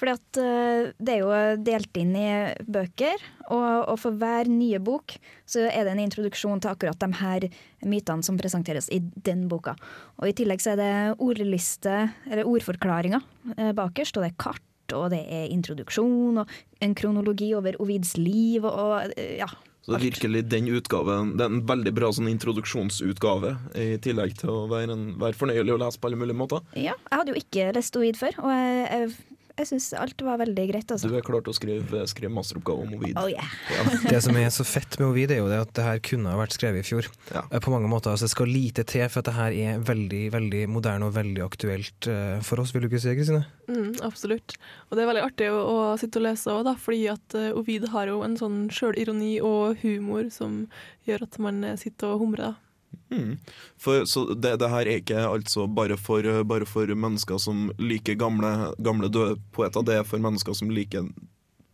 Fordi 0.00 0.14
at 0.16 0.40
eh, 0.40 0.90
Det 0.96 1.12
er 1.14 1.20
jo 1.20 1.60
delt 1.60 2.00
inn 2.00 2.14
i 2.16 2.30
bøker, 2.64 3.20
og, 3.50 3.90
og 3.92 3.98
for 4.00 4.16
hver 4.16 4.48
nye 4.48 4.80
bok 4.82 5.16
så 5.48 5.66
er 5.68 5.84
det 5.84 5.92
en 5.92 6.02
introduksjon 6.06 6.62
til 6.62 6.72
akkurat 6.72 7.00
de 7.02 7.10
her 7.20 7.48
mytene 7.84 8.24
som 8.24 8.38
presenteres 8.40 8.88
i 8.94 9.00
den 9.00 9.46
boka. 9.50 9.74
Og 10.20 10.30
I 10.30 10.34
tillegg 10.38 10.62
så 10.62 10.72
er 10.74 10.80
det 10.80 10.92
ordliste, 11.20 12.02
eller 12.30 12.48
ordforklaringer 12.48 13.24
eh, 13.56 13.72
bakerst, 13.76 14.16
og 14.16 14.24
det 14.24 14.32
er 14.32 14.42
kart. 14.48 14.66
Og 14.96 15.10
det 15.12 15.20
er 15.30 15.50
introduksjon 15.54 16.40
og 16.42 16.54
en 16.82 16.94
kronologi 16.98 17.52
over 17.54 17.76
Ovids 17.78 18.16
liv 18.18 18.64
og, 18.64 18.72
og 18.74 19.18
eh, 19.20 19.36
ja. 19.38 19.50
Så 19.80 19.94
det 19.94 19.96
er 19.96 20.02
virkelig 20.10 20.40
den 20.52 20.66
utgaven 20.76 21.30
Det 21.38 21.44
er 21.46 21.52
en 21.54 21.62
veldig 21.64 21.92
bra 21.96 22.10
sånn 22.12 22.28
introduksjonsutgave, 22.28 23.54
i 23.80 23.94
tillegg 24.04 24.34
til 24.42 24.50
å 24.52 24.64
være, 24.68 24.92
en, 24.92 25.06
være 25.20 25.38
fornøyelig 25.40 25.72
å 25.72 25.78
lese 25.80 26.00
på 26.00 26.10
alle 26.10 26.20
mulige 26.20 26.36
måter. 26.36 26.64
ja. 26.76 26.96
Jeg 27.08 27.20
hadde 27.20 27.32
jo 27.32 27.40
ikke 27.40 27.70
lest 27.76 27.96
Ovid 27.96 28.18
før, 28.20 28.36
og 28.42 28.52
jeg, 28.52 28.82
jeg, 28.90 29.38
jeg 29.60 29.68
syns 29.68 29.90
alt 30.00 30.22
var 30.24 30.40
veldig 30.40 30.64
greit. 30.70 30.92
Du 31.00 31.08
har 31.10 31.20
er 31.20 31.26
klar 31.26 31.44
til 31.44 31.52
å 31.52 31.56
skrive, 31.56 32.02
skrive 32.10 32.32
masteroppgave 32.34 32.86
om 32.86 32.94
Ovid. 32.96 33.18
Oh, 33.20 33.28
yeah. 33.30 33.50
Det 34.10 34.20
som 34.24 34.36
er 34.40 34.48
så 34.54 34.64
fett 34.66 34.98
med 35.00 35.10
Ovid, 35.10 35.34
er 35.34 35.42
jo 35.42 35.50
det 35.50 35.60
at 35.62 35.72
det 35.76 35.86
her 35.86 36.02
kunne 36.04 36.32
ha 36.32 36.40
vært 36.40 36.56
skrevet 36.56 36.84
i 36.84 36.88
fjor. 36.90 37.08
Ja. 37.34 37.44
Eh, 37.50 37.60
På 37.62 37.72
mange 37.74 37.90
måter, 37.92 38.12
altså 38.14 38.28
Det 38.28 38.34
skal 38.34 38.52
lite 38.52 38.86
til 38.88 39.06
for 39.10 39.22
at 39.22 39.30
det 39.30 39.36
her 39.36 39.56
er 39.56 39.84
veldig 39.86 40.22
veldig 40.34 40.62
moderne 40.72 41.08
og 41.10 41.16
veldig 41.16 41.44
aktuelt 41.44 42.08
eh, 42.10 42.38
for 42.46 42.62
oss, 42.62 42.72
vil 42.74 42.86
du 42.86 42.90
ikke 42.90 43.02
si, 43.02 43.14
Kristine? 43.18 43.44
Mm, 43.70 43.92
absolutt. 44.06 44.56
Og 44.88 44.96
det 44.96 45.04
er 45.04 45.10
veldig 45.12 45.26
artig 45.26 45.50
å, 45.52 45.60
å 45.60 45.76
sitte 46.00 46.20
og 46.20 46.26
lese 46.26 46.56
òg, 46.56 46.72
fordi 46.80 47.04
at 47.12 47.38
eh, 47.38 47.52
Ovid 47.56 47.90
har 47.94 48.10
jo 48.10 48.22
en 48.26 48.38
sånn 48.40 48.64
sjølironi 48.74 49.36
og 49.44 49.80
humor 49.84 50.30
som 50.34 50.64
gjør 51.08 51.26
at 51.28 51.40
man 51.42 51.62
eh, 51.66 51.78
sitter 51.80 52.14
og 52.14 52.24
humrer. 52.24 52.50
da. 52.50 52.69
Mm. 53.10 53.36
For, 53.80 54.04
så 54.06 54.26
det, 54.34 54.56
det 54.62 54.70
her 54.70 54.86
er 54.86 55.02
ikke 55.02 55.24
altså 55.26 55.66
bare 55.66 55.98
for, 56.00 56.26
bare 56.46 56.68
for 56.68 56.90
mennesker 56.94 57.40
som 57.42 57.68
liker 57.78 58.18
gamle, 58.20 58.72
gamle 58.78 59.10
døde 59.12 59.38
poeter, 59.56 59.86
det 59.86 60.00
er 60.00 60.06
for 60.06 60.22
mennesker 60.22 60.56
som 60.56 60.70
liker 60.74 61.10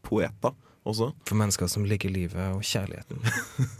poeter 0.06 0.54
også. 0.86 1.10
For 1.26 1.38
mennesker 1.38 1.68
som 1.70 1.86
liker 1.88 2.12
livet 2.12 2.54
og 2.54 2.62
kjærligheten. 2.66 3.18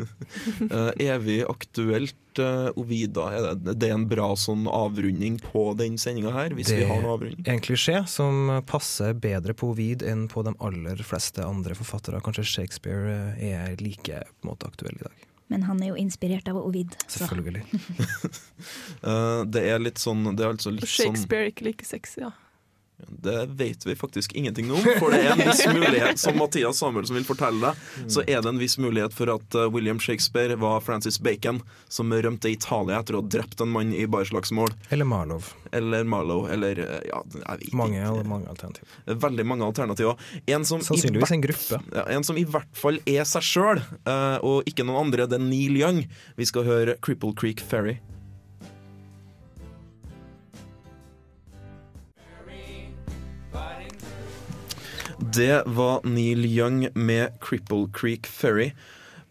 uh, 0.75 0.91
evig 0.99 1.39
aktuelt 1.47 2.41
uh, 2.43 2.73
Ovida, 2.79 3.29
er 3.31 3.47
det, 3.55 3.77
det 3.81 3.91
er 3.91 3.97
en 3.97 4.09
bra 4.11 4.33
sånn 4.39 4.67
avrunding 4.71 5.39
på 5.45 5.69
den 5.79 6.01
sendinga 6.03 6.35
her, 6.35 6.57
hvis 6.57 6.73
Det 6.73 6.81
vi 6.83 6.89
har 6.91 7.03
noe 7.05 7.17
avrunding? 7.19 7.47
er 7.47 7.57
en 7.57 7.65
klisjé 7.65 8.03
som 8.11 8.51
passer 8.67 9.15
bedre 9.23 9.55
på 9.57 9.71
Ovid 9.75 10.03
enn 10.07 10.27
på 10.33 10.43
de 10.47 10.57
aller 10.59 11.07
fleste 11.07 11.47
andre 11.47 11.79
forfattere. 11.79 12.23
Kanskje 12.25 12.47
Shakespeare 12.57 13.15
eh, 13.39 13.49
er 13.55 13.81
like 13.83 14.25
på 14.27 14.47
en 14.47 14.53
måte 14.53 14.69
aktuell 14.69 14.99
i 14.99 15.07
dag. 15.07 15.27
Men 15.49 15.63
han 15.63 15.81
er 15.83 15.93
jo 15.93 15.95
inspirert 16.01 16.49
av 16.49 16.57
Ovid. 16.57 16.97
så- 17.07 17.27
Selvfølgelig. 17.27 17.65
Eh, 19.07 19.45
det 19.45 19.61
er 19.69 19.79
litt 19.79 19.99
sånn 20.01 20.25
Det 20.35 20.43
er 20.43 20.49
altså 20.55 20.71
litt 20.73 20.89
sånn 20.89 21.13
Shakespeare 21.13 21.45
er 21.47 21.51
ikke 21.53 21.67
like 21.69 21.85
sexy, 21.87 22.21
ja. 22.25 22.31
Det 22.99 23.47
vet 23.47 23.87
vi 23.87 23.95
faktisk 23.97 24.33
ingenting 24.33 24.71
om, 24.73 24.81
for 24.99 25.13
det 25.13 25.19
er 25.27 25.35
en 25.35 25.43
viss 25.45 25.67
mulighet, 25.69 26.19
som 26.19 26.39
Mathias 26.41 26.79
Samuelsen 26.81 27.19
vil 27.19 27.27
fortelle 27.29 27.61
deg, 27.61 27.83
så 28.13 28.23
er 28.25 28.41
det 28.41 28.49
en 28.49 28.61
viss 28.61 28.79
mulighet 28.81 29.13
for 29.13 29.29
at 29.35 29.57
eh, 29.59 29.67
William 29.73 30.01
Shakespeare 30.01 30.57
var 30.57 30.81
Francis 30.81 31.19
Bacon, 31.21 31.61
som 31.93 32.13
rømte 32.13 32.49
Italia 32.49 33.03
etter 33.03 33.19
å 33.19 33.21
ha 33.21 33.29
drept 33.37 33.61
en 33.61 33.69
mann 33.75 33.93
i 33.93 34.07
barslagsmål. 34.09 34.73
Eller 34.89 35.09
Marlow. 35.09 35.45
Eller 35.77 36.09
Marlowe, 36.09 36.49
eller 36.53 36.81
eh, 36.87 37.05
ja, 37.11 37.21
Mange, 37.77 38.01
mange 38.25 38.49
alternativer. 38.49 38.89
Veldig 39.27 39.47
mange 39.47 39.69
alternativer. 39.69 40.17
En 40.49 40.65
Sannsynligvis 40.65 41.37
en 41.37 41.45
gruppe. 41.45 41.83
ja, 41.93 42.09
en 42.17 42.25
som 42.25 42.41
i 42.41 42.47
hvert 42.49 42.73
fall 42.77 43.03
er 43.05 43.29
seg 43.29 43.45
sjøl, 43.45 43.85
og 44.41 44.67
ikke 44.71 44.87
noen 44.89 45.07
andre, 45.07 45.29
det 45.29 45.37
er 45.37 45.45
Neil 45.45 45.77
Young. 45.77 46.05
Vi 46.41 46.49
skal 46.49 46.65
høre 46.65 46.97
Cripple 47.05 47.37
Creek 47.37 47.61
Ferry. 47.61 47.99
Det 55.37 55.63
var 55.67 56.01
Neil 56.09 56.47
Young 56.47 56.87
med 56.95 57.35
Cripple 57.41 57.91
Creek 57.93 58.25
Ferry. 58.27 58.71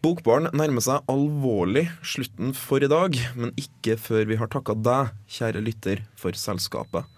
Bokbaren 0.04 0.46
nærmer 0.54 0.84
seg 0.84 1.08
alvorlig 1.10 1.88
slutten 2.06 2.52
for 2.54 2.84
i 2.84 2.90
dag, 2.92 3.16
men 3.34 3.50
ikke 3.58 3.96
før 3.98 4.28
vi 4.28 4.38
har 4.38 4.46
takka 4.52 4.76
deg, 4.78 5.10
kjære 5.26 5.64
lytter, 5.66 6.04
for 6.14 6.36
selskapet. 6.38 7.08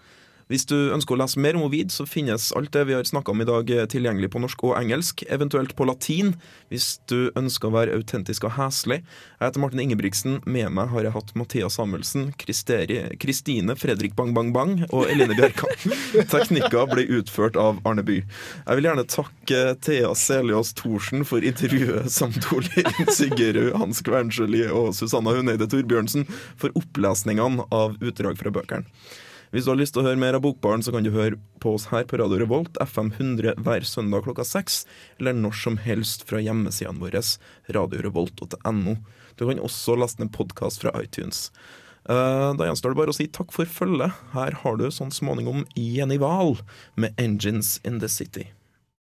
Hvis 0.49 0.63
du 0.65 0.73
ønsker 0.95 1.13
å 1.13 1.19
lese 1.21 1.37
mer 1.37 1.53
om 1.59 1.67
Ovid, 1.67 1.91
så 1.93 2.07
finnes 2.09 2.47
alt 2.57 2.71
det 2.73 2.87
vi 2.89 2.95
har 2.97 3.05
snakka 3.05 3.35
om 3.35 3.43
i 3.43 3.45
dag 3.45 3.69
eh, 3.69 3.83
tilgjengelig 3.85 4.31
på 4.33 4.39
norsk 4.41 4.63
og 4.65 4.71
engelsk, 4.79 5.21
eventuelt 5.29 5.75
på 5.77 5.85
latin, 5.85 6.31
hvis 6.73 6.95
du 7.11 7.29
ønsker 7.37 7.69
å 7.69 7.75
være 7.75 7.93
autentisk 7.93 8.47
og 8.49 8.55
heslig. 8.55 9.03
Jeg 9.37 9.43
heter 9.43 9.61
Martin 9.61 9.83
Ingebrigtsen. 9.83 10.39
Med 10.49 10.73
meg 10.73 10.89
har 10.89 11.05
jeg 11.05 11.13
hatt 11.13 11.35
Mathias 11.37 11.77
Samuelsen, 11.77 12.31
Kristine 12.41 13.77
Fredrik 13.77 14.17
Bang 14.17 14.33
Bang 14.33 14.49
Bang 14.57 14.73
og 14.89 15.05
Eline 15.05 15.37
Bjerkan. 15.37 15.69
Teknikker 16.33 16.89
ble 16.95 17.05
utført 17.19 17.53
av 17.61 17.77
Arne 17.85 18.07
By. 18.09 18.17
Jeg 18.23 18.81
vil 18.81 18.89
gjerne 18.89 19.05
takke 19.13 19.63
Thea 19.85 20.17
Seliås 20.17 20.73
Thorsen 20.81 21.29
for 21.29 21.45
intervjuet 21.45 22.09
samt 22.17 22.49
Olin 22.57 23.13
Siggerud, 23.13 23.75
Hans 23.77 24.01
Kvernsjøli 24.01 24.65
og 24.73 24.95
Susanna 24.97 25.37
Huneide 25.37 25.69
Torbjørnsen 25.69 26.25
for 26.57 26.73
opplesningene 26.73 27.69
av 27.69 28.01
utdrag 28.01 28.41
fra 28.41 28.57
bøkene. 28.57 28.89
Hvis 29.49 29.65
du 29.65 29.71
har 29.71 29.79
lyst 29.79 29.95
til 29.95 30.03
å 30.03 30.05
høre 30.05 30.19
mer 30.21 30.35
av 30.37 30.43
Bokbaren, 30.45 30.83
så 30.85 30.91
kan 30.93 31.01
du 31.01 31.09
høre 31.09 31.39
på 31.63 31.71
oss 31.73 31.87
her 31.89 32.03
på 32.05 32.19
Radio 32.21 32.37
Revolt, 32.37 32.75
FM 32.77 33.09
100 33.15 33.55
hver 33.65 33.87
søndag 33.87 34.27
klokka 34.27 34.45
seks, 34.45 34.83
eller 35.17 35.33
når 35.33 35.57
som 35.57 35.79
helst 35.81 36.27
fra 36.29 36.41
hjemmesidene 36.45 37.01
våre, 37.01 37.23
radiorevolt.no. 37.73 38.93
Du 39.41 39.47
kan 39.47 39.63
også 39.65 39.97
laste 39.97 40.21
ned 40.21 40.29
podkast 40.37 40.85
fra 40.85 40.93
iTunes. 41.01 41.47
Uh, 42.05 42.53
da 42.57 42.69
gjenstår 42.69 42.93
det 42.93 43.01
bare 43.01 43.13
å 43.15 43.17
si 43.17 43.25
takk 43.33 43.49
for 43.55 43.65
følget. 43.69 44.21
Her 44.35 44.61
har 44.61 44.77
du 44.77 44.85
sånn 44.93 45.13
småningom 45.13 45.65
Jenny 45.73 46.21
Wahl 46.21 46.59
med 46.93 47.17
'Engines 47.17 47.79
in 47.83 47.97
the 48.05 48.09
City'. 48.09 48.51